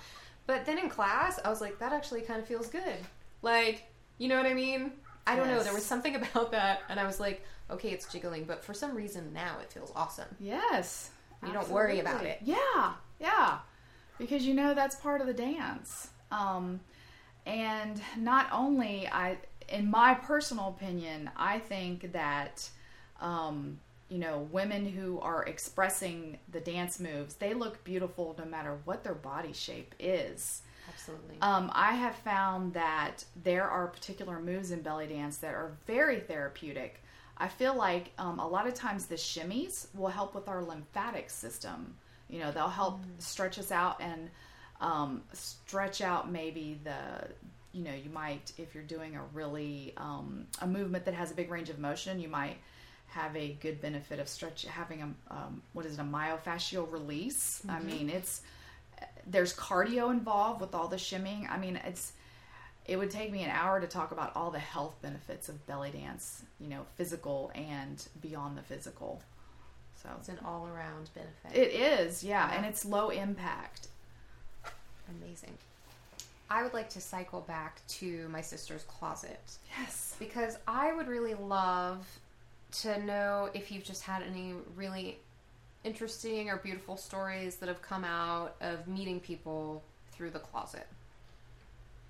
But 0.46 0.64
then 0.64 0.78
in 0.78 0.88
class, 0.88 1.40
I 1.44 1.50
was 1.50 1.60
like, 1.60 1.78
that 1.80 1.92
actually 1.92 2.20
kind 2.20 2.40
of 2.40 2.46
feels 2.46 2.68
good. 2.68 2.96
Like, 3.42 3.84
you 4.18 4.28
know 4.28 4.36
what 4.36 4.46
I 4.46 4.54
mean? 4.54 4.92
I 5.26 5.34
don't 5.34 5.48
know. 5.48 5.62
There 5.62 5.74
was 5.74 5.84
something 5.84 6.14
about 6.34 6.52
that, 6.52 6.82
and 6.88 7.00
I 7.00 7.06
was 7.06 7.18
like, 7.18 7.44
okay, 7.70 7.90
it's 7.90 8.10
jiggling, 8.12 8.44
but 8.44 8.64
for 8.64 8.74
some 8.74 8.94
reason 8.94 9.32
now 9.32 9.56
it 9.60 9.72
feels 9.72 9.92
awesome. 9.96 10.28
Yes. 10.38 11.10
You 11.44 11.52
don't 11.52 11.68
worry 11.68 12.00
about 12.00 12.24
it. 12.24 12.40
Yeah, 12.42 12.94
yeah. 13.20 13.58
Because 14.18 14.46
you 14.46 14.54
know 14.54 14.74
that's 14.74 14.96
part 14.96 15.20
of 15.20 15.26
the 15.26 15.34
dance. 15.34 16.08
Um, 16.30 16.80
and 17.44 18.00
not 18.16 18.48
only 18.52 19.06
I 19.08 19.38
in 19.68 19.90
my 19.90 20.14
personal 20.14 20.68
opinion, 20.68 21.30
I 21.36 21.58
think 21.58 22.12
that 22.12 22.68
um, 23.20 23.78
you 24.08 24.18
know, 24.18 24.48
women 24.52 24.86
who 24.86 25.18
are 25.20 25.44
expressing 25.44 26.38
the 26.52 26.60
dance 26.60 27.00
moves, 27.00 27.34
they 27.34 27.54
look 27.54 27.82
beautiful 27.84 28.34
no 28.38 28.44
matter 28.44 28.78
what 28.84 29.02
their 29.02 29.14
body 29.14 29.52
shape 29.52 29.94
is. 29.98 30.62
Absolutely. 30.88 31.36
Um, 31.42 31.70
I 31.74 31.92
have 31.94 32.14
found 32.16 32.74
that 32.74 33.24
there 33.42 33.68
are 33.68 33.88
particular 33.88 34.40
moves 34.40 34.70
in 34.70 34.82
belly 34.82 35.08
dance 35.08 35.38
that 35.38 35.54
are 35.54 35.72
very 35.86 36.20
therapeutic. 36.20 37.02
I 37.36 37.48
feel 37.48 37.74
like 37.74 38.12
um, 38.18 38.38
a 38.38 38.46
lot 38.46 38.66
of 38.66 38.74
times 38.74 39.06
the 39.06 39.16
shimmies 39.16 39.88
will 39.94 40.08
help 40.08 40.34
with 40.34 40.48
our 40.48 40.62
lymphatic 40.62 41.28
system. 41.28 41.96
You 42.28 42.38
know, 42.38 42.50
they'll 42.50 42.68
help 42.68 43.00
stretch 43.18 43.58
us 43.58 43.70
out 43.70 44.00
and 44.00 44.30
um, 44.80 45.22
stretch 45.32 46.00
out 46.00 46.30
maybe 46.30 46.80
the, 46.84 47.28
you 47.72 47.82
know, 47.84 47.94
you 47.94 48.10
might, 48.10 48.52
if 48.56 48.74
you're 48.74 48.84
doing 48.84 49.16
a 49.16 49.22
really, 49.34 49.92
um, 49.96 50.46
a 50.60 50.66
movement 50.66 51.04
that 51.04 51.14
has 51.14 51.30
a 51.30 51.34
big 51.34 51.50
range 51.50 51.68
of 51.68 51.78
motion, 51.78 52.20
you 52.20 52.28
might 52.28 52.56
have 53.08 53.34
a 53.36 53.56
good 53.60 53.80
benefit 53.80 54.18
of 54.20 54.28
stretch, 54.28 54.64
having 54.66 55.02
a, 55.02 55.34
um, 55.34 55.62
what 55.72 55.86
is 55.86 55.98
it, 55.98 56.00
a 56.00 56.04
myofascial 56.04 56.90
release. 56.92 57.62
I 57.68 57.80
mean, 57.80 58.10
it's, 58.10 58.42
there's 59.26 59.54
cardio 59.54 60.10
involved 60.10 60.60
with 60.60 60.74
all 60.74 60.88
the 60.88 60.98
shimming. 60.98 61.48
I 61.50 61.56
mean, 61.58 61.76
it's 61.84 62.12
it 62.84 62.96
would 62.96 63.10
take 63.10 63.32
me 63.32 63.42
an 63.42 63.50
hour 63.50 63.80
to 63.80 63.86
talk 63.88 64.12
about 64.12 64.30
all 64.36 64.50
the 64.52 64.60
health 64.60 64.94
benefits 65.02 65.48
of 65.48 65.66
belly 65.66 65.90
dance, 65.90 66.42
you 66.60 66.68
know, 66.68 66.86
physical 66.96 67.50
and 67.54 68.06
beyond 68.22 68.56
the 68.56 68.62
physical. 68.62 69.20
So 70.00 70.08
It's 70.20 70.28
an 70.28 70.38
all 70.44 70.68
around 70.68 71.10
benefit. 71.14 71.60
it 71.60 71.72
is, 71.74 72.22
yeah, 72.22 72.48
Yeah. 72.48 72.56
and 72.56 72.64
it's 72.66 72.84
low 72.84 73.08
impact. 73.08 73.88
Amazing. 75.20 75.56
I 76.48 76.62
would 76.62 76.74
like 76.74 76.88
to 76.90 77.00
cycle 77.00 77.40
back 77.40 77.80
to 77.88 78.28
my 78.28 78.40
sister's 78.40 78.84
closet 78.84 79.40
Yes. 79.80 80.14
because 80.20 80.56
I 80.68 80.92
would 80.92 81.08
really 81.08 81.34
love 81.34 82.06
to 82.82 83.02
know 83.04 83.50
if 83.54 83.70
you've 83.70 83.84
just 83.84 84.02
had 84.02 84.22
any 84.22 84.54
really 84.74 85.18
interesting 85.84 86.50
or 86.50 86.56
beautiful 86.56 86.96
stories 86.96 87.56
that 87.56 87.68
have 87.68 87.80
come 87.80 88.04
out 88.04 88.56
of 88.60 88.88
meeting 88.88 89.20
people 89.20 89.82
through 90.12 90.30
the 90.30 90.38
closet. 90.38 90.86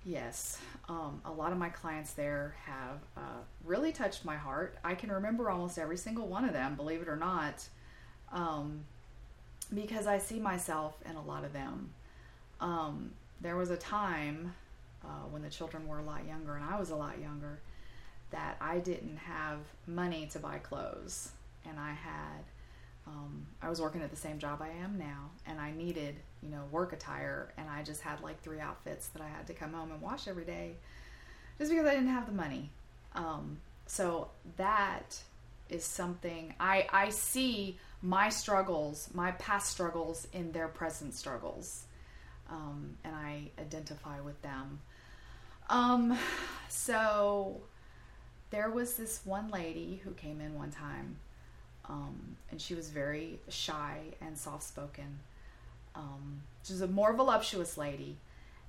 Yes, 0.05 0.57
um, 0.87 1.21
a 1.25 1.31
lot 1.31 1.51
of 1.51 1.57
my 1.57 1.69
clients 1.69 2.13
there 2.13 2.55
have 2.65 2.99
uh, 3.17 3.41
really 3.65 3.91
touched 3.91 4.23
my 4.23 4.35
heart. 4.35 4.77
I 4.83 4.95
can 4.95 5.11
remember 5.11 5.49
almost 5.49 5.77
every 5.77 5.97
single 5.97 6.27
one 6.27 6.45
of 6.45 6.53
them, 6.53 6.75
believe 6.75 7.01
it 7.01 7.09
or 7.09 7.17
not, 7.17 7.67
um, 8.31 8.85
because 9.73 10.07
I 10.07 10.17
see 10.17 10.39
myself 10.39 10.95
in 11.09 11.15
a 11.15 11.21
lot 11.21 11.43
of 11.43 11.51
them. 11.51 11.89
Um, 12.61 13.11
there 13.41 13.57
was 13.57 13.69
a 13.69 13.77
time 13.77 14.53
uh, 15.03 15.25
when 15.29 15.41
the 15.41 15.49
children 15.49 15.87
were 15.87 15.99
a 15.99 16.03
lot 16.03 16.25
younger 16.25 16.55
and 16.55 16.65
I 16.65 16.79
was 16.79 16.89
a 16.89 16.95
lot 16.95 17.19
younger 17.19 17.59
that 18.31 18.57
I 18.59 18.79
didn't 18.79 19.17
have 19.17 19.59
money 19.85 20.27
to 20.31 20.39
buy 20.39 20.57
clothes, 20.57 21.31
and 21.67 21.79
I 21.79 21.91
had. 21.91 22.43
Um, 23.05 23.47
I 23.61 23.69
was 23.69 23.79
working 23.79 24.01
at 24.01 24.09
the 24.09 24.17
same 24.17 24.37
job 24.37 24.61
I 24.61 24.67
am 24.83 24.97
now, 24.97 25.29
and 25.45 25.61
I 25.61 25.71
needed, 25.71 26.15
you 26.43 26.49
know, 26.49 26.63
work 26.71 26.91
attire, 26.91 27.53
and 27.57 27.69
I 27.69 27.81
just 27.81 28.01
had 28.01 28.19
like 28.19 28.41
three 28.41 28.59
outfits 28.59 29.07
that 29.09 29.21
I 29.21 29.29
had 29.29 29.47
to 29.47 29.53
come 29.53 29.71
home 29.71 29.91
and 29.91 30.01
wash 30.01 30.27
every 30.27 30.43
day, 30.43 30.73
just 31.57 31.71
because 31.71 31.85
I 31.85 31.93
didn't 31.93 32.09
have 32.09 32.25
the 32.25 32.33
money. 32.33 32.69
Um, 33.15 33.59
so 33.85 34.27
that 34.57 35.21
is 35.69 35.83
something 35.85 36.53
I 36.59 36.87
I 36.91 37.09
see 37.09 37.77
my 38.01 38.29
struggles, 38.29 39.09
my 39.13 39.31
past 39.31 39.71
struggles, 39.71 40.27
in 40.33 40.51
their 40.51 40.67
present 40.67 41.15
struggles, 41.15 41.85
um, 42.49 42.97
and 43.03 43.15
I 43.15 43.51
identify 43.59 44.19
with 44.21 44.41
them. 44.41 44.79
Um, 45.69 46.17
so 46.69 47.61
there 48.49 48.69
was 48.69 48.95
this 48.95 49.21
one 49.25 49.49
lady 49.49 50.01
who 50.03 50.11
came 50.11 50.41
in 50.41 50.55
one 50.55 50.71
time 50.71 51.17
um, 51.89 52.35
and 52.51 52.61
she 52.61 52.75
was 52.75 52.89
very 52.89 53.39
shy 53.49 53.99
and 54.21 54.37
soft 54.37 54.63
spoken. 54.63 55.19
Um, 55.95 56.41
she 56.63 56.73
was 56.73 56.81
a 56.81 56.87
more 56.87 57.13
voluptuous 57.13 57.77
lady, 57.77 58.17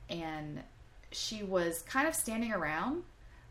and 0.09 0.62
she 1.11 1.43
was 1.43 1.83
kind 1.83 2.07
of 2.07 2.14
standing 2.14 2.53
around. 2.53 3.03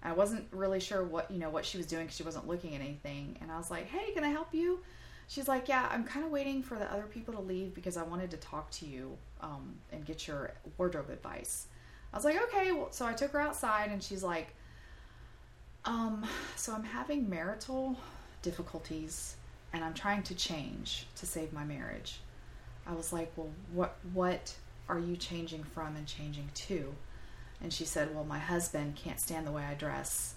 I 0.04 0.14
wasn't 0.14 0.46
really 0.52 0.80
sure 0.80 1.04
what 1.04 1.30
you 1.30 1.40
know 1.40 1.50
what 1.50 1.66
she 1.66 1.78
was 1.78 1.86
doing 1.86 2.04
because 2.04 2.18
she 2.18 2.24
wasn't 2.24 2.48
looking 2.48 2.76
at 2.76 2.82
anything. 2.82 3.38
And 3.42 3.52
I 3.52 3.58
was 3.58 3.70
like, 3.70 3.88
"Hey, 3.88 4.12
can 4.14 4.24
I 4.24 4.30
help 4.30 4.54
you?" 4.54 4.80
She's 5.28 5.48
like, 5.48 5.68
"Yeah, 5.68 5.88
I'm 5.92 6.04
kind 6.06 6.26
of 6.26 6.32
waiting 6.32 6.64
for 6.64 6.76
the 6.76 6.92
other 6.92 7.04
people 7.04 7.34
to 7.34 7.42
leave 7.42 7.74
because 7.74 7.98
I 7.98 8.04
wanted 8.04 8.32
to 8.32 8.38
talk 8.38 8.72
to 8.72 8.86
you 8.86 9.18
um, 9.42 9.76
and 9.92 10.06
get 10.06 10.28
your 10.28 10.54
wardrobe 10.78 11.10
advice." 11.10 11.68
I 12.14 12.18
was 12.18 12.26
like, 12.26 12.42
"Okay." 12.44 12.72
Well, 12.72 12.92
so 12.92 13.06
I 13.06 13.14
took 13.14 13.32
her 13.32 13.42
outside, 13.42 13.92
and 13.92 14.02
she's 14.02 14.24
like, 14.24 14.56
"Um, 15.88 16.26
so 16.56 16.74
I'm 16.74 16.84
having 16.84 17.30
marital 17.30 17.98
difficulties." 18.44 19.38
and 19.74 19.84
I'm 19.84 19.94
trying 19.94 20.24
to 20.24 20.36
change 20.36 21.08
to 21.16 21.26
save 21.26 21.54
my 21.54 21.64
marriage. 21.64 22.20
I 22.86 22.94
was 22.94 23.12
like, 23.12 23.32
"Well, 23.36 23.50
what 23.74 23.98
what 24.14 24.56
are 24.90 25.00
you 25.00 25.18
changing 25.18 25.64
from 25.64 25.96
and 25.96 26.08
changing 26.08 26.50
to?" 26.54 26.96
And 27.62 27.74
she 27.74 27.86
said, 27.86 28.14
"Well, 28.16 28.24
my 28.24 28.40
husband 28.40 28.96
can't 28.96 29.20
stand 29.20 29.46
the 29.46 29.52
way 29.52 29.64
I 29.64 29.74
dress. 29.74 30.36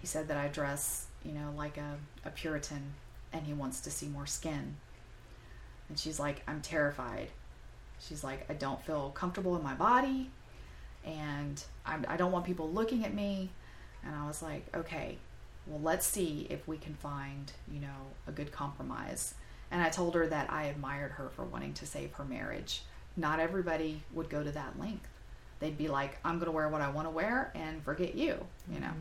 He 0.00 0.06
said 0.06 0.28
that 0.28 0.36
I 0.36 0.48
dress, 0.48 1.06
you 1.24 1.32
know, 1.32 1.52
like 1.56 1.76
a, 1.76 1.98
a 2.24 2.30
Puritan, 2.30 2.94
and 3.32 3.46
he 3.46 3.52
wants 3.52 3.80
to 3.82 3.90
see 3.90 4.06
more 4.06 4.26
skin." 4.26 4.76
And 5.88 5.98
she's 5.98 6.20
like, 6.20 6.42
"I'm 6.46 6.60
terrified." 6.60 7.28
She's 8.00 8.22
like, 8.22 8.48
"I 8.48 8.54
don't 8.54 8.84
feel 8.84 9.10
comfortable 9.10 9.56
in 9.56 9.62
my 9.62 9.74
body, 9.74 10.30
and 11.04 11.62
I'm, 11.84 12.06
I 12.08 12.16
don't 12.16 12.32
want 12.32 12.46
people 12.46 12.70
looking 12.70 13.04
at 13.04 13.12
me." 13.14 13.50
And 14.04 14.14
I 14.14 14.26
was 14.26 14.42
like, 14.42 14.64
"Okay, 14.74 15.18
well, 15.68 15.80
let's 15.82 16.06
see 16.06 16.46
if 16.50 16.66
we 16.66 16.78
can 16.78 16.94
find, 16.94 17.52
you 17.70 17.80
know, 17.80 18.12
a 18.26 18.32
good 18.32 18.50
compromise. 18.52 19.34
And 19.70 19.82
I 19.82 19.90
told 19.90 20.14
her 20.14 20.26
that 20.26 20.50
I 20.50 20.64
admired 20.64 21.12
her 21.12 21.28
for 21.28 21.44
wanting 21.44 21.74
to 21.74 21.86
save 21.86 22.12
her 22.14 22.24
marriage. 22.24 22.82
Not 23.16 23.38
everybody 23.38 24.02
would 24.14 24.30
go 24.30 24.42
to 24.42 24.50
that 24.52 24.78
length. 24.78 25.08
They'd 25.60 25.76
be 25.76 25.88
like, 25.88 26.18
I'm 26.24 26.38
going 26.38 26.46
to 26.46 26.52
wear 26.52 26.68
what 26.68 26.80
I 26.80 26.88
want 26.88 27.06
to 27.06 27.10
wear 27.10 27.52
and 27.54 27.82
forget 27.82 28.14
you, 28.14 28.46
you 28.72 28.80
know. 28.80 28.92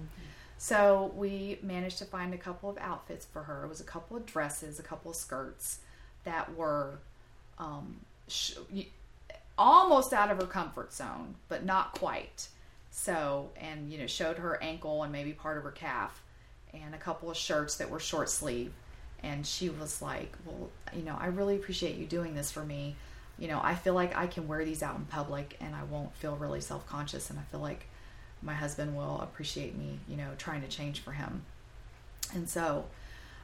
So 0.57 1.13
we 1.15 1.59
managed 1.61 1.99
to 1.99 2.05
find 2.05 2.33
a 2.33 2.37
couple 2.37 2.69
of 2.69 2.77
outfits 2.79 3.25
for 3.25 3.43
her. 3.43 3.63
It 3.63 3.69
was 3.69 3.79
a 3.79 3.85
couple 3.85 4.17
of 4.17 4.25
dresses, 4.25 4.79
a 4.79 4.83
couple 4.83 5.11
of 5.11 5.17
skirts 5.17 5.79
that 6.23 6.55
were 6.55 6.97
um, 7.59 7.97
sh- 8.27 8.55
almost 9.57 10.13
out 10.13 10.31
of 10.31 10.37
her 10.37 10.47
comfort 10.47 10.91
zone, 10.91 11.35
but 11.47 11.63
not 11.63 11.93
quite. 11.93 12.49
So, 12.99 13.51
and 13.61 13.91
you 13.91 13.99
know, 13.99 14.07
showed 14.07 14.39
her 14.39 14.61
ankle 14.61 15.03
and 15.03 15.11
maybe 15.11 15.31
part 15.31 15.59
of 15.59 15.63
her 15.63 15.71
calf 15.71 16.23
and 16.73 16.95
a 16.95 16.97
couple 16.97 17.29
of 17.29 17.37
shirts 17.37 17.75
that 17.75 17.91
were 17.91 17.99
short 17.99 18.27
sleeve. 18.27 18.73
And 19.21 19.45
she 19.45 19.69
was 19.69 20.01
like, 20.01 20.35
Well, 20.43 20.71
you 20.95 21.03
know, 21.03 21.15
I 21.17 21.27
really 21.27 21.55
appreciate 21.55 21.95
you 21.95 22.07
doing 22.07 22.33
this 22.33 22.51
for 22.51 22.63
me. 22.63 22.95
You 23.37 23.49
know, 23.49 23.61
I 23.63 23.75
feel 23.75 23.93
like 23.93 24.17
I 24.17 24.25
can 24.25 24.47
wear 24.47 24.65
these 24.65 24.81
out 24.81 24.95
in 24.95 25.05
public 25.05 25.55
and 25.61 25.75
I 25.75 25.83
won't 25.83 26.15
feel 26.15 26.35
really 26.37 26.59
self 26.59 26.87
conscious. 26.87 27.29
And 27.29 27.37
I 27.37 27.43
feel 27.43 27.59
like 27.59 27.85
my 28.41 28.55
husband 28.55 28.97
will 28.97 29.21
appreciate 29.21 29.77
me, 29.77 29.99
you 30.09 30.17
know, 30.17 30.31
trying 30.39 30.61
to 30.61 30.67
change 30.67 31.01
for 31.01 31.11
him. 31.11 31.43
And 32.33 32.49
so 32.49 32.85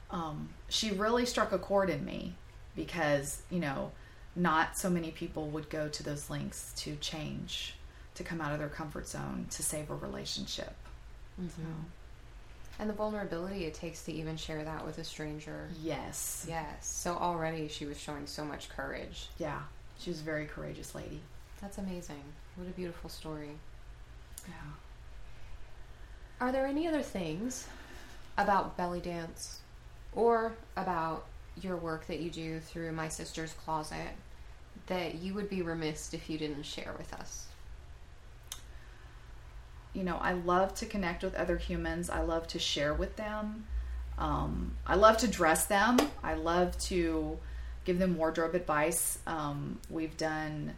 um, 0.09 0.49
she 0.67 0.91
really 0.91 1.27
struck 1.27 1.51
a 1.51 1.59
chord 1.59 1.91
in 1.91 2.03
me 2.03 2.33
because, 2.75 3.43
you 3.51 3.59
know, 3.59 3.91
not 4.35 4.75
so 4.75 4.89
many 4.89 5.11
people 5.11 5.47
would 5.49 5.69
go 5.69 5.87
to 5.89 6.01
those 6.01 6.31
lengths 6.31 6.73
to 6.77 6.95
change, 6.95 7.75
to 8.15 8.23
come 8.23 8.41
out 8.41 8.51
of 8.53 8.59
their 8.59 8.69
comfort 8.69 9.07
zone, 9.07 9.47
to 9.51 9.63
save 9.63 9.89
a 9.89 9.95
relationship. 9.95 10.73
Mm-hmm. 11.41 11.61
So, 11.63 11.67
And 12.79 12.89
the 12.89 12.93
vulnerability 12.93 13.65
it 13.65 13.73
takes 13.73 14.03
to 14.03 14.11
even 14.13 14.37
share 14.37 14.63
that 14.63 14.85
with 14.85 14.97
a 14.99 15.03
stranger. 15.03 15.67
yes. 15.81 16.45
Yes. 16.47 16.85
So 16.85 17.13
already 17.15 17.67
she 17.67 17.85
was 17.85 17.99
showing 17.99 18.27
so 18.27 18.43
much 18.45 18.69
courage. 18.69 19.29
Yeah. 19.37 19.59
She 19.99 20.09
was 20.09 20.19
a 20.19 20.23
very 20.23 20.45
courageous 20.45 20.93
lady. 20.95 21.21
That's 21.61 21.77
amazing. 21.77 22.23
What 22.55 22.67
a 22.67 22.71
beautiful 22.71 23.09
story. 23.09 23.51
Yeah. 24.47 24.53
Are 26.41 26.51
there 26.51 26.65
any 26.67 26.87
other 26.87 27.01
things 27.01 27.67
about 28.37 28.75
belly 28.75 28.99
dance 28.99 29.59
or 30.13 30.53
about 30.75 31.25
your 31.61 31.77
work 31.77 32.07
that 32.07 32.19
you 32.19 32.29
do 32.29 32.59
through 32.59 32.91
my 32.91 33.07
sister's 33.07 33.53
closet 33.53 34.09
that 34.87 35.15
you 35.15 35.33
would 35.35 35.49
be 35.49 35.61
remiss 35.61 36.13
if 36.13 36.29
you 36.29 36.37
didn't 36.37 36.63
share 36.63 36.93
with 36.97 37.13
us? 37.13 37.47
You 39.93 40.03
know, 40.03 40.17
I 40.19 40.33
love 40.33 40.73
to 40.75 40.85
connect 40.85 41.23
with 41.23 41.35
other 41.35 41.57
humans. 41.57 42.09
I 42.09 42.21
love 42.21 42.47
to 42.47 42.59
share 42.59 42.93
with 42.93 43.15
them. 43.15 43.65
Um, 44.17 44.75
I 44.85 44.95
love 44.95 45.17
to 45.17 45.27
dress 45.27 45.65
them. 45.65 45.97
I 46.23 46.35
love 46.35 46.77
to 46.83 47.37
give 47.85 47.99
them 47.99 48.17
wardrobe 48.17 48.55
advice. 48.55 49.19
Um, 49.27 49.79
we've 49.89 50.15
done, 50.17 50.73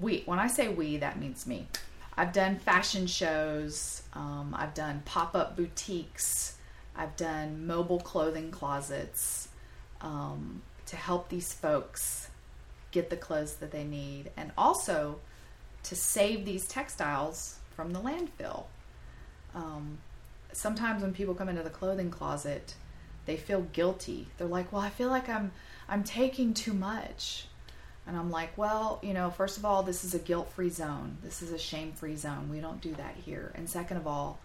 we, 0.00 0.22
when 0.26 0.38
I 0.38 0.46
say 0.46 0.68
we, 0.68 0.98
that 0.98 1.18
means 1.18 1.46
me. 1.46 1.66
I've 2.16 2.32
done 2.32 2.58
fashion 2.58 3.06
shows. 3.06 4.02
Um, 4.12 4.54
I've 4.58 4.74
done 4.74 5.02
pop 5.04 5.34
up 5.34 5.56
boutiques. 5.56 6.56
I've 6.96 7.16
done 7.16 7.66
mobile 7.66 8.00
clothing 8.00 8.50
closets 8.50 9.48
um, 10.00 10.62
to 10.86 10.96
help 10.96 11.28
these 11.28 11.52
folks 11.52 12.28
get 12.90 13.08
the 13.08 13.16
clothes 13.16 13.54
that 13.56 13.70
they 13.70 13.84
need 13.84 14.30
and 14.36 14.50
also 14.58 15.20
to 15.84 15.94
save 15.94 16.44
these 16.44 16.66
textiles 16.66 17.59
from 17.80 17.94
the 17.94 18.00
landfill. 18.00 18.64
Um, 19.54 19.96
sometimes 20.52 21.00
when 21.00 21.14
people 21.14 21.34
come 21.34 21.48
into 21.48 21.62
the 21.62 21.70
clothing 21.70 22.10
closet, 22.10 22.74
they 23.24 23.38
feel 23.38 23.62
guilty. 23.72 24.28
They're 24.36 24.46
like, 24.46 24.70
"Well, 24.70 24.82
I 24.82 24.90
feel 24.90 25.08
like 25.08 25.30
I'm 25.30 25.52
I'm 25.88 26.04
taking 26.04 26.52
too 26.52 26.74
much." 26.74 27.46
And 28.06 28.18
I'm 28.18 28.30
like, 28.30 28.58
"Well, 28.58 28.98
you 29.02 29.14
know, 29.14 29.30
first 29.30 29.56
of 29.56 29.64
all, 29.64 29.82
this 29.82 30.04
is 30.04 30.12
a 30.12 30.18
guilt-free 30.18 30.68
zone. 30.68 31.16
This 31.22 31.40
is 31.40 31.52
a 31.52 31.58
shame-free 31.58 32.16
zone. 32.16 32.50
We 32.50 32.60
don't 32.60 32.82
do 32.82 32.92
that 32.96 33.14
here. 33.24 33.50
And 33.54 33.70
second 33.70 33.96
of 33.96 34.06
all, 34.06 34.40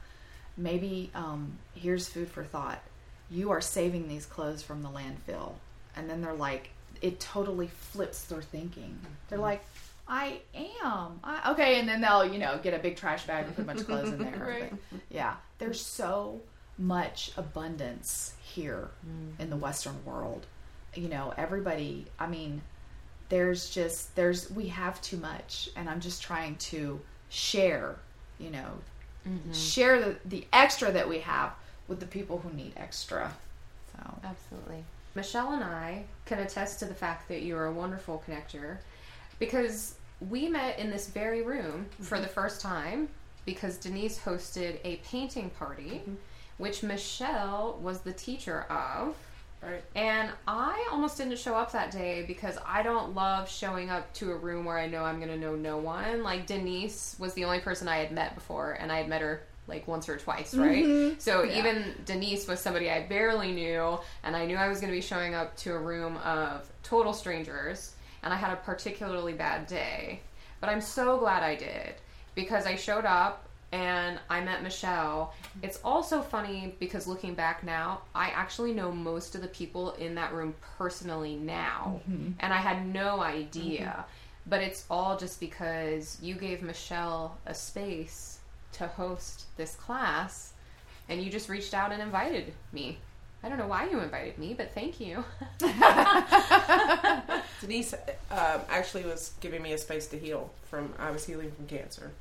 maybe 0.56 1.12
um, 1.14 1.58
here's 1.74 2.08
food 2.08 2.30
for 2.30 2.46
thought. 2.46 2.82
You 3.30 3.52
are 3.52 3.60
saving 3.60 4.08
these 4.08 4.26
clothes 4.26 4.64
from 4.64 4.82
the 4.82 4.90
landfill." 4.90 5.56
And 5.98 6.10
then 6.10 6.22
they're 6.22 6.34
like, 6.34 6.70
it 7.02 7.20
totally 7.20 7.68
flips 7.68 8.24
their 8.24 8.42
thinking. 8.42 8.98
They're 9.30 9.40
like, 9.40 9.64
I 10.08 10.40
am. 10.54 11.20
I, 11.24 11.52
okay, 11.52 11.80
and 11.80 11.90
then 11.90 12.02
they'll, 12.02 12.26
you 12.26 12.38
know, 12.40 12.60
get 12.62 12.74
a 12.74 12.80
big 12.80 12.96
trash 12.96 13.26
bag 13.26 13.46
and 13.46 13.56
put 13.56 13.64
a 13.64 13.66
bunch 13.66 13.82
of 13.82 13.88
clothes 13.88 14.14
in 14.14 14.20
there. 14.20 14.36
Right. 14.46 14.74
But, 14.92 15.00
yeah, 15.10 15.36
there's 15.58 15.82
so 15.82 16.42
much 16.78 17.32
abundance 17.38 18.34
here 18.42 18.90
mm. 19.08 19.40
in 19.40 19.50
the 19.50 19.56
Western 19.56 20.04
world. 20.06 20.46
You 20.94 21.10
know, 21.10 21.34
everybody. 21.38 22.06
I 22.20 22.28
mean, 22.28 22.62
there's 23.30 23.70
just 23.70 24.16
there's 24.16 24.52
we 24.52 24.68
have 24.68 25.02
too 25.02 25.18
much, 25.18 25.70
and 25.76 25.90
I'm 25.90 26.00
just 26.00 26.22
trying 26.22 26.56
to 26.58 27.00
share. 27.30 27.96
You 28.38 28.52
know, 28.52 28.72
mm-hmm. 29.28 29.54
share 29.54 30.00
the, 30.00 30.16
the 30.26 30.46
extra 30.54 30.92
that 30.92 31.08
we 31.10 31.20
have 31.20 31.54
with 31.88 32.00
the 32.00 32.06
people 32.06 32.40
who 32.40 32.56
need 32.56 32.74
extra. 32.78 33.34
So 33.92 34.20
Absolutely. 34.24 34.84
Michelle 35.16 35.54
and 35.54 35.64
I 35.64 36.04
can 36.26 36.40
attest 36.40 36.80
to 36.80 36.86
the 36.86 36.94
fact 36.94 37.30
that 37.30 37.42
you're 37.42 37.66
a 37.66 37.72
wonderful 37.72 38.22
connector 38.28 38.80
because 39.40 39.96
we 40.30 40.48
met 40.48 40.80
in 40.80 40.90
this 40.90 41.08
very 41.10 41.42
room 41.42 41.88
for 42.02 42.18
the 42.18 42.26
mm-hmm. 42.26 42.34
first 42.34 42.62
time 42.62 43.10
because 43.46 43.78
Denise 43.78 44.20
hosted 44.20 44.80
a 44.84 44.98
painting 44.98 45.50
party, 45.52 46.02
mm-hmm. 46.02 46.16
which 46.58 46.84
Michelle 46.84 47.80
was 47.82 48.02
the 48.02 48.14
teacher 48.14 48.62
of. 48.70 49.16
Right. 49.62 49.84
And 49.96 50.30
I 50.48 50.88
almost 50.92 51.18
didn't 51.18 51.38
show 51.40 51.56
up 51.56 51.72
that 51.72 51.90
day 51.90 52.24
because 52.28 52.58
I 52.68 52.84
don't 52.84 53.16
love 53.16 53.50
showing 53.50 53.90
up 53.90 54.14
to 54.16 54.32
a 54.32 54.36
room 54.36 54.66
where 54.66 54.78
I 54.78 54.88
know 54.88 55.04
I'm 55.04 55.18
going 55.18 55.30
to 55.30 55.38
know 55.38 55.56
no 55.56 55.78
one. 55.78 56.22
Like 56.24 56.46
Denise 56.46 57.16
was 57.20 57.34
the 57.34 57.46
only 57.46 57.60
person 57.60 57.88
I 57.88 57.98
had 57.98 58.12
met 58.12 58.36
before, 58.36 58.74
and 58.74 58.92
I 58.92 58.98
had 58.98 59.10
met 59.10 59.22
her 59.22 59.42
like 59.68 59.88
once 59.88 60.08
or 60.08 60.18
twice, 60.18 60.54
right? 60.54 60.86
Mm-hmm. 60.86 61.20
So 61.20 61.44
Yeah. 61.44 61.58
even 61.58 61.96
Denise 62.06 62.48
was 62.48 62.60
somebody 62.60 62.92
I 62.92 63.08
barely 63.08 63.52
knew, 63.52 63.98
and 64.24 64.36
I 64.36 64.46
knew 64.46 64.56
I 64.56 64.68
was 64.68 64.80
going 64.80 64.92
to 64.92 64.96
be 64.96 65.02
showing 65.02 65.34
up 65.34 65.56
to 65.58 65.74
a 65.74 65.80
room 65.80 66.18
of 66.18 66.70
total 66.84 67.14
strangers, 67.14 67.95
and 68.26 68.34
I 68.34 68.38
had 68.38 68.52
a 68.52 68.58
particularly 68.58 69.34
bad 69.34 69.68
day. 69.68 70.20
But 70.60 70.70
I'm 70.70 70.82
so 70.82 71.18
glad 71.18 71.44
I 71.44 71.56
did 71.56 71.94
because 72.34 72.66
I 72.66 72.76
showed 72.76 73.06
up 73.06 73.48
and 73.72 74.20
I 74.30 74.42
met 74.42 74.64
Michelle. 74.64 75.34
It's 75.62 75.80
also 75.84 76.22
funny 76.22 76.76
because 76.80 77.08
looking 77.08 77.36
back 77.36 77.64
now, 77.64 78.02
I 78.14 78.30
actually 78.30 78.74
know 78.74 78.92
most 78.92 79.36
of 79.36 79.42
the 79.42 79.48
people 79.48 79.92
in 79.94 80.16
that 80.16 80.34
room 80.34 80.56
personally 80.78 81.36
now, 81.36 82.02
mm-hmm. 82.10 82.32
and 82.40 82.54
I 82.54 82.58
had 82.58 82.88
no 82.88 83.22
idea. 83.22 83.82
Mm-hmm. 83.82 84.02
But 84.48 84.62
it's 84.62 84.86
all 84.90 85.18
just 85.18 85.40
because 85.40 86.20
you 86.22 86.36
gave 86.36 86.62
Michelle 86.62 87.38
a 87.48 87.54
space 87.54 88.40
to 88.74 88.88
host 88.88 89.46
this 89.58 89.76
class, 89.76 90.54
and 91.10 91.22
you 91.22 91.32
just 91.32 91.50
reached 91.50 91.74
out 91.74 91.92
and 91.92 92.02
invited 92.02 92.54
me. 92.72 93.00
I 93.44 93.50
don't 93.50 93.58
know 93.58 93.68
why 93.68 93.90
you 93.90 94.00
invited 94.00 94.38
me, 94.38 94.54
but 94.54 94.74
thank 94.74 95.00
you. 95.00 95.24
Denise 97.62 97.94
um, 98.36 98.62
actually 98.70 99.04
was 99.04 99.34
giving 99.40 99.62
me 99.62 99.74
a 99.74 99.78
space 99.78 100.08
to 100.08 100.20
heal 100.20 100.52
from. 100.70 100.94
I 101.00 101.12
was 101.12 101.26
healing 101.26 101.52
from 101.52 101.68
cancer, 101.68 102.12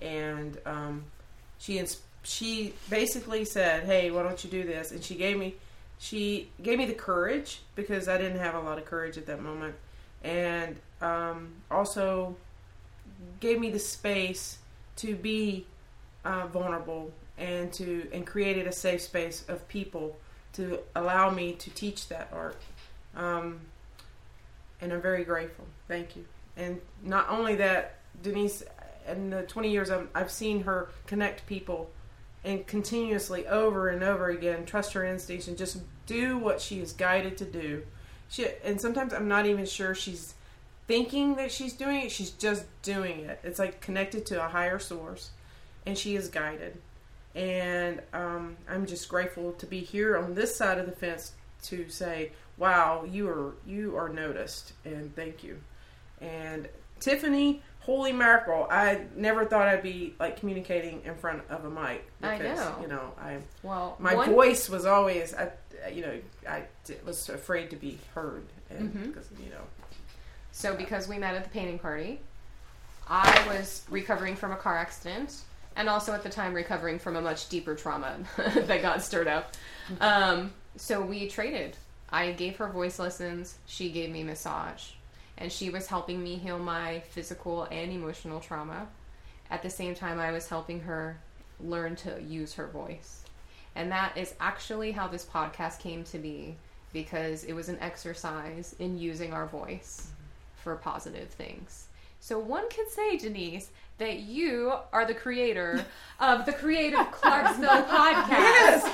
and 0.00 0.56
um, 0.64 1.04
she 1.58 1.78
ins- 1.78 2.02
she 2.22 2.74
basically 2.88 3.44
said, 3.44 3.84
"Hey, 3.84 4.10
why 4.10 4.22
don't 4.22 4.42
you 4.44 4.50
do 4.50 4.64
this?" 4.64 4.92
And 4.92 5.02
she 5.02 5.16
gave 5.16 5.36
me 5.36 5.56
she 5.98 6.50
gave 6.62 6.78
me 6.78 6.86
the 6.86 6.94
courage 6.94 7.62
because 7.74 8.08
I 8.08 8.18
didn't 8.18 8.38
have 8.38 8.54
a 8.54 8.60
lot 8.60 8.78
of 8.78 8.84
courage 8.84 9.18
at 9.18 9.26
that 9.26 9.42
moment, 9.42 9.74
and 10.22 10.76
um, 11.00 11.48
also 11.70 12.36
gave 13.40 13.58
me 13.58 13.70
the 13.70 13.78
space 13.78 14.58
to 14.96 15.14
be 15.16 15.66
uh, 16.24 16.46
vulnerable 16.46 17.10
and 17.38 17.72
to 17.72 18.08
and 18.12 18.26
created 18.26 18.66
a 18.66 18.72
safe 18.72 19.02
space 19.02 19.44
of 19.48 19.66
people 19.68 20.16
to 20.52 20.78
allow 20.94 21.30
me 21.30 21.52
to 21.52 21.70
teach 21.70 22.08
that 22.08 22.28
art. 22.32 22.60
Um, 23.14 23.60
and 24.80 24.92
I'm 24.92 25.02
very 25.02 25.24
grateful. 25.24 25.64
Thank 25.88 26.16
you. 26.16 26.24
And 26.56 26.80
not 27.02 27.28
only 27.28 27.56
that, 27.56 27.98
Denise, 28.22 28.62
in 29.08 29.30
the 29.30 29.42
20 29.42 29.70
years 29.70 29.90
I've, 29.90 30.08
I've 30.14 30.30
seen 30.30 30.62
her 30.62 30.88
connect 31.06 31.46
people 31.46 31.90
and 32.44 32.66
continuously 32.66 33.46
over 33.46 33.88
and 33.88 34.02
over 34.02 34.28
again 34.28 34.64
trust 34.64 34.92
her 34.92 35.04
instincts 35.04 35.48
and 35.48 35.58
just 35.58 35.78
do 36.06 36.38
what 36.38 36.60
she 36.60 36.80
is 36.80 36.92
guided 36.92 37.36
to 37.38 37.44
do. 37.44 37.82
She 38.28 38.46
and 38.64 38.80
sometimes 38.80 39.12
I'm 39.12 39.28
not 39.28 39.46
even 39.46 39.66
sure 39.66 39.94
she's 39.94 40.34
thinking 40.86 41.36
that 41.36 41.50
she's 41.50 41.72
doing 41.72 42.02
it. 42.02 42.12
She's 42.12 42.30
just 42.30 42.64
doing 42.82 43.20
it. 43.20 43.40
It's 43.42 43.58
like 43.58 43.80
connected 43.80 44.26
to 44.26 44.44
a 44.44 44.48
higher 44.48 44.78
source, 44.78 45.30
and 45.84 45.98
she 45.98 46.16
is 46.16 46.28
guided. 46.28 46.80
And 47.34 48.00
um, 48.12 48.56
I'm 48.68 48.86
just 48.86 49.08
grateful 49.08 49.52
to 49.52 49.66
be 49.66 49.80
here 49.80 50.16
on 50.16 50.34
this 50.34 50.56
side 50.56 50.78
of 50.78 50.86
the 50.86 50.92
fence 50.92 51.32
to 51.66 51.88
say, 51.88 52.32
"Wow, 52.56 53.04
you 53.04 53.28
are 53.28 53.54
you 53.66 53.96
are 53.96 54.08
noticed," 54.08 54.72
and 54.84 55.14
thank 55.16 55.42
you. 55.44 55.58
And 56.20 56.68
Tiffany, 57.00 57.62
holy 57.80 58.12
mackerel! 58.12 58.66
I 58.70 59.02
never 59.14 59.44
thought 59.44 59.68
I'd 59.68 59.82
be 59.82 60.14
like 60.18 60.38
communicating 60.40 61.02
in 61.04 61.14
front 61.16 61.42
of 61.50 61.64
a 61.64 61.70
mic. 61.70 62.10
I 62.22 62.38
know. 62.38 62.76
You 62.80 62.88
know, 62.88 63.12
I 63.20 63.38
Well, 63.62 63.96
my 63.98 64.14
one- 64.14 64.30
voice 64.30 64.68
was 64.68 64.86
always, 64.86 65.34
I, 65.34 65.50
you 65.90 66.02
know, 66.02 66.18
I 66.48 66.64
was 67.04 67.28
afraid 67.28 67.70
to 67.70 67.76
be 67.76 67.98
heard, 68.14 68.44
and 68.70 68.92
Mhm. 68.94 69.06
because 69.08 69.28
you 69.38 69.50
know, 69.50 69.62
So, 70.52 70.74
because 70.74 71.06
we 71.06 71.18
met 71.18 71.34
at 71.34 71.44
the 71.44 71.50
painting 71.50 71.78
party, 71.78 72.20
I 73.08 73.46
was 73.46 73.84
recovering 73.90 74.36
from 74.36 74.52
a 74.52 74.56
car 74.56 74.76
accident 74.78 75.42
and 75.76 75.86
also 75.88 76.14
at 76.14 76.22
the 76.22 76.30
time 76.30 76.54
recovering 76.54 76.98
from 76.98 77.14
a 77.16 77.20
much 77.20 77.50
deeper 77.50 77.74
trauma 77.74 78.16
that 78.38 78.80
got 78.80 79.02
stirred 79.02 79.28
up. 79.28 79.52
Um, 80.00 80.54
so, 80.76 81.00
we 81.00 81.28
traded. 81.28 81.76
I 82.10 82.32
gave 82.32 82.56
her 82.56 82.68
voice 82.68 82.98
lessons, 82.98 83.58
she 83.66 83.90
gave 83.90 84.10
me 84.10 84.22
massage, 84.22 84.90
and 85.38 85.50
she 85.50 85.70
was 85.70 85.88
helping 85.88 86.22
me 86.22 86.36
heal 86.36 86.58
my 86.58 87.00
physical 87.00 87.64
and 87.64 87.90
emotional 87.90 88.40
trauma. 88.40 88.86
At 89.50 89.62
the 89.62 89.70
same 89.70 89.94
time, 89.94 90.18
I 90.18 90.32
was 90.32 90.48
helping 90.48 90.80
her 90.80 91.18
learn 91.60 91.96
to 91.96 92.22
use 92.22 92.54
her 92.54 92.66
voice. 92.68 93.22
And 93.74 93.90
that 93.92 94.16
is 94.16 94.34
actually 94.40 94.92
how 94.92 95.08
this 95.08 95.24
podcast 95.24 95.80
came 95.80 96.04
to 96.04 96.18
be 96.18 96.56
because 96.92 97.44
it 97.44 97.52
was 97.52 97.68
an 97.68 97.78
exercise 97.80 98.74
in 98.78 98.98
using 98.98 99.32
our 99.32 99.46
voice 99.46 100.08
for 100.56 100.76
positive 100.76 101.28
things. 101.28 101.86
So 102.20 102.38
one 102.38 102.68
could 102.70 102.90
say, 102.90 103.18
Denise, 103.18 103.70
that 103.98 104.20
you 104.20 104.72
are 104.92 105.04
the 105.04 105.14
creator 105.14 105.84
of 106.20 106.46
the 106.46 106.52
Creative 106.52 107.10
Clarksville 107.10 107.68
podcast. 107.84 108.84
Know, 108.84 108.92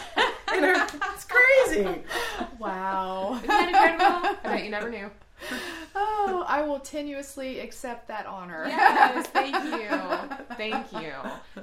it's 1.73 1.83
crazy. 1.83 2.49
wow. 2.59 3.35
Isn't 3.37 3.47
that 3.49 3.69
incredible? 3.69 4.39
I 4.45 4.57
bet 4.57 4.65
you 4.65 4.71
never 4.71 4.91
knew. 4.91 5.11
I 6.73 6.75
will 6.75 6.81
tenuously 6.81 7.63
accept 7.63 8.09
that 8.09 8.25
honor. 8.25 8.65
Yes, 8.67 9.27
thank 9.27 9.55
you. 9.65 10.57
Thank 10.57 10.91
you. 10.93 11.13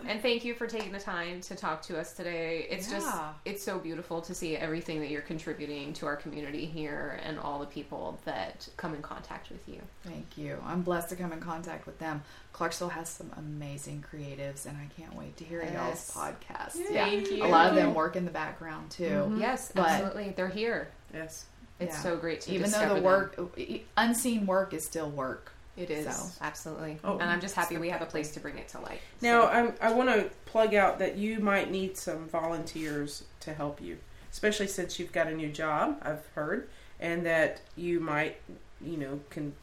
And 0.08 0.22
thank 0.22 0.45
you 0.45 0.54
for 0.54 0.67
taking 0.67 0.91
the 0.91 1.00
time 1.00 1.41
to 1.41 1.56
talk 1.56 1.82
to 1.84 2.00
us 2.00 2.13
today. 2.13 2.67
It's 2.69 2.89
just 2.91 3.08
it's 3.45 3.63
so 3.63 3.80
beautiful 3.80 4.22
to 4.22 4.36
see 4.36 4.56
everything 4.56 5.00
that 5.00 5.10
you're 5.10 5.22
contributing 5.24 5.93
to 5.93 6.06
our 6.06 6.15
community 6.15 6.65
here 6.65 7.19
and 7.24 7.39
all 7.39 7.60
the 7.60 7.65
people 7.65 8.19
that 8.26 8.67
come 8.78 8.93
in 8.93 9.02
contact 9.02 9.50
with 9.50 9.67
you. 9.67 9.82
Thank 10.04 10.38
you. 10.38 10.62
I'm 10.63 10.84
blessed 10.84 11.10
to 11.10 11.15
come 11.15 11.34
in 11.34 11.39
contact 11.39 11.88
with 11.88 11.98
them. 11.98 12.22
Clarksville 12.54 12.89
has 12.89 13.10
some 13.10 13.32
amazing 13.38 14.04
creatives, 14.12 14.65
and 14.67 14.78
I 14.78 14.89
can't 15.00 15.15
wait 15.15 15.38
to 15.38 15.43
hear 15.43 15.62
y'all's 15.63 15.74
Yes. 15.76 16.13
podcast. 16.15 16.72
Thank 16.74 17.32
you. 17.32 17.43
A 17.43 17.48
lot 17.48 17.67
of 17.69 17.76
them 17.76 17.95
work 17.95 18.15
in 18.15 18.26
the 18.26 18.32
background 18.32 18.91
too. 18.91 19.06
Mm-hmm. 19.06 19.41
Yes, 19.41 19.72
absolutely. 19.76 20.34
They're 20.36 20.48
here. 20.50 20.89
Yes. 21.13 21.45
It's 21.80 21.96
Yeah. 21.96 22.02
so 22.02 22.18
great 22.18 22.42
to 22.42 22.52
Even 22.52 22.70
though 22.72 22.94
the 22.96 23.02
work, 23.02 23.38
e- 23.58 23.84
unseen 23.98 24.46
work, 24.46 24.74
is 24.74 24.86
still 24.86 25.10
work. 25.10 25.52
It 25.78 25.89
is 25.89 26.13
So. 26.13 26.32
absolutely, 26.42 27.00
Oh. 27.06 27.13
and 27.20 27.30
I'm 27.30 27.39
just 27.39 27.56
happy 27.56 27.78
we 27.78 27.89
have 27.89 28.02
a 28.02 28.06
place 28.06 28.32
to 28.32 28.42
bring 28.42 28.58
it 28.58 28.68
to 28.70 28.82
light. 28.82 29.00
Now, 29.22 29.44
So- 29.44 29.48
I'm, 29.48 29.74
I 29.80 29.94
want 29.94 30.10
to 30.10 30.30
plug 30.46 30.74
out 30.76 31.00
that 31.00 31.15
you 31.18 31.39
might 31.39 31.72
need 31.72 31.98
some 31.98 32.28
volunteers 32.28 33.24
to 33.42 33.54
help 33.54 33.80
you, 33.82 33.98
especially 34.30 34.68
since 34.68 35.00
you've 35.00 35.13
got 35.13 35.28
a 35.28 35.34
new 35.34 35.50
job. 35.50 36.00
I've 36.02 36.26
heard, 36.36 36.70
and 37.00 37.26
that 37.26 37.62
you 37.78 38.02
might, 38.02 38.42
you 38.82 38.98
know, 38.98 39.22
can 39.30 39.56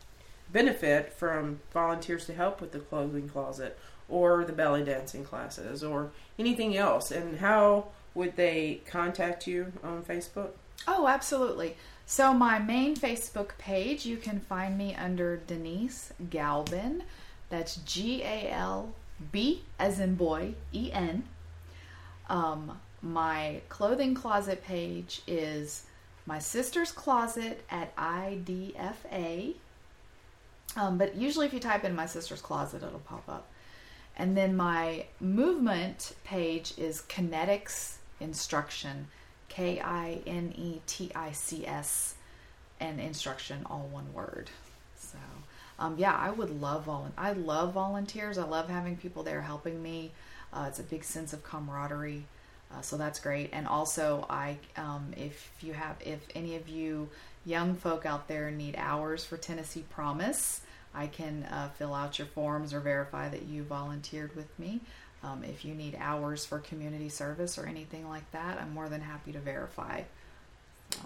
benefit 0.51 1.13
from 1.13 1.61
volunteers 1.75 2.25
to 2.27 2.33
help 2.35 2.63
with 2.63 2.73
the 2.73 2.79
clothing 2.79 3.29
closet 3.29 3.79
or 4.09 4.45
the 4.45 4.53
belly 4.53 4.85
dancing 4.85 5.25
classes 5.25 5.85
or 5.85 6.13
anything 6.39 6.77
else. 6.79 7.11
And 7.11 7.41
how 7.41 7.89
would 8.15 8.37
they 8.37 8.81
contact 8.87 9.47
you 9.47 9.73
on 9.85 10.03
Facebook? 10.03 10.51
Oh, 10.89 11.09
absolutely. 11.09 11.77
So 12.09 12.33
my 12.33 12.61
main 12.61 12.95
Facebook 12.95 13.59
page, 13.59 14.07
you 14.07 14.17
can 14.17 14.39
find 14.39 14.79
me 14.79 14.95
under 14.95 15.39
Denise 15.39 16.13
Galben. 16.31 17.03
That's 17.51 17.77
G 17.77 18.23
A 18.23 18.49
L 18.51 18.95
B 19.33 19.63
as 19.79 19.99
in 19.99 20.15
boy, 20.15 20.55
E 20.73 20.91
N. 20.93 21.25
Um, 22.29 22.81
my 23.03 23.61
clothing 23.69 24.15
closet 24.15 24.65
page 24.65 25.23
is 25.27 25.85
my 26.27 26.39
sister's 26.39 26.93
closet 26.93 27.65
at 27.71 27.95
IDFA. 27.97 29.55
Um, 30.77 30.99
but 30.99 31.17
usually, 31.17 31.47
if 31.47 31.53
you 31.53 31.61
type 31.61 31.85
in 31.85 31.95
my 31.95 32.07
sister's 32.07 32.41
closet, 32.41 32.85
it'll 32.85 33.01
pop 33.01 33.29
up. 33.29 33.49
And 34.17 34.37
then 34.37 34.57
my 34.57 35.07
movement 35.21 36.15
page 36.25 36.73
is 36.79 37.03
Kinetics 37.03 37.97
Instruction, 38.21 39.09
K 39.49 39.81
I 39.81 40.21
N 40.27 40.53
E 40.57 40.81
T 40.87 41.11
I 41.15 41.33
C 41.33 41.67
S, 41.67 42.15
and 42.81 43.01
instruction, 43.01 43.67
all 43.67 43.89
one 43.91 44.13
word. 44.13 44.51
So, 44.99 45.19
um, 45.79 45.97
yeah, 45.99 46.15
I 46.15 46.31
would 46.31 46.61
love 46.61 46.87
volun. 46.87 47.13
I 47.17 47.33
love 47.33 47.73
volunteers. 47.75 48.39
I 48.39 48.45
love 48.45 48.69
having 48.69 48.97
people 48.97 49.23
there 49.23 49.43
helping 49.43 49.83
me. 49.83 50.13
Uh, 50.53 50.67
it's 50.69 50.79
a 50.79 50.85
big 50.85 51.05
sense 51.05 51.33
of 51.33 51.43
camaraderie. 51.45 52.25
Uh, 52.73 52.81
so 52.81 52.97
that's 52.97 53.21
great. 53.21 53.51
And 53.53 53.67
also, 53.67 54.27
I 54.29 54.59
um, 54.77 55.13
if 55.17 55.51
you 55.61 55.73
have 55.73 55.97
if 56.01 56.21
any 56.35 56.57
of 56.57 56.69
you 56.69 57.09
young 57.45 57.75
folk 57.75 58.05
out 58.05 58.27
there 58.29 58.51
need 58.51 58.75
hours 58.77 59.25
for 59.25 59.37
Tennessee 59.37 59.85
Promise, 59.91 60.63
I 60.95 61.07
can 61.07 61.45
uh, 61.45 61.69
fill 61.79 61.95
out 61.95 62.19
your 62.19 62.27
forms 62.27 62.75
or 62.75 62.81
verify 62.81 63.29
that 63.29 63.45
you 63.45 63.63
volunteered 63.63 64.35
with 64.35 64.59
me. 64.59 64.81
Um, 65.27 65.43
if 65.43 65.65
you 65.65 65.75
need 65.75 65.97
hours 65.99 66.45
for 66.45 66.61
community 66.61 67.09
service 67.09 67.59
or 67.59 67.67
anything 67.67 68.09
like 68.09 68.31
that, 68.31 68.61
I'm 68.61 68.73
more 68.73 68.89
than 68.89 69.01
happy 69.01 69.33
to 69.33 69.39
verify. 69.39 70.03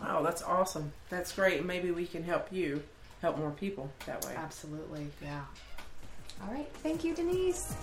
Oh, 0.04 0.22
that's 0.22 0.42
awesome. 0.42 0.92
That's 1.08 1.32
great. 1.32 1.64
Maybe 1.64 1.90
we 1.90 2.06
can 2.06 2.22
help 2.22 2.48
you 2.50 2.82
help 3.22 3.38
more 3.38 3.50
people 3.50 3.90
that 4.06 4.24
way. 4.26 4.34
Absolutely, 4.36 5.06
yeah. 5.22 5.40
All 6.42 6.52
right. 6.52 6.68
Thank 6.82 7.04
you, 7.04 7.14
Denise. 7.14 7.74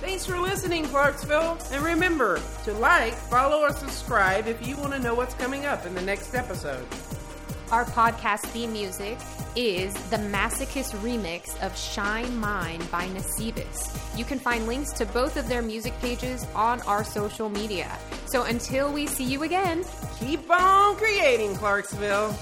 Thanks 0.00 0.26
for 0.26 0.38
listening, 0.38 0.84
Clarksville. 0.84 1.58
And 1.70 1.82
remember 1.82 2.40
to 2.64 2.72
like, 2.74 3.14
follow, 3.14 3.60
or 3.60 3.72
subscribe 3.72 4.46
if 4.46 4.66
you 4.66 4.76
want 4.76 4.92
to 4.92 4.98
know 4.98 5.14
what's 5.14 5.34
coming 5.34 5.64
up 5.64 5.86
in 5.86 5.94
the 5.94 6.02
next 6.02 6.34
episode. 6.34 6.86
Our 7.72 7.86
podcast 7.86 8.40
theme 8.48 8.70
music 8.70 9.16
is 9.56 9.94
the 10.10 10.18
Masochist 10.18 10.94
remix 10.96 11.58
of 11.64 11.74
Shine 11.74 12.36
Mine 12.36 12.82
by 12.90 13.06
Nasibis. 13.06 13.98
You 14.14 14.26
can 14.26 14.38
find 14.38 14.66
links 14.66 14.92
to 14.92 15.06
both 15.06 15.38
of 15.38 15.48
their 15.48 15.62
music 15.62 15.98
pages 15.98 16.46
on 16.54 16.82
our 16.82 17.02
social 17.02 17.48
media. 17.48 17.90
So 18.26 18.42
until 18.42 18.92
we 18.92 19.06
see 19.06 19.24
you 19.24 19.44
again, 19.44 19.86
Keep 20.20 20.50
on 20.50 20.96
creating, 20.96 21.56
Clarksville. 21.56 22.36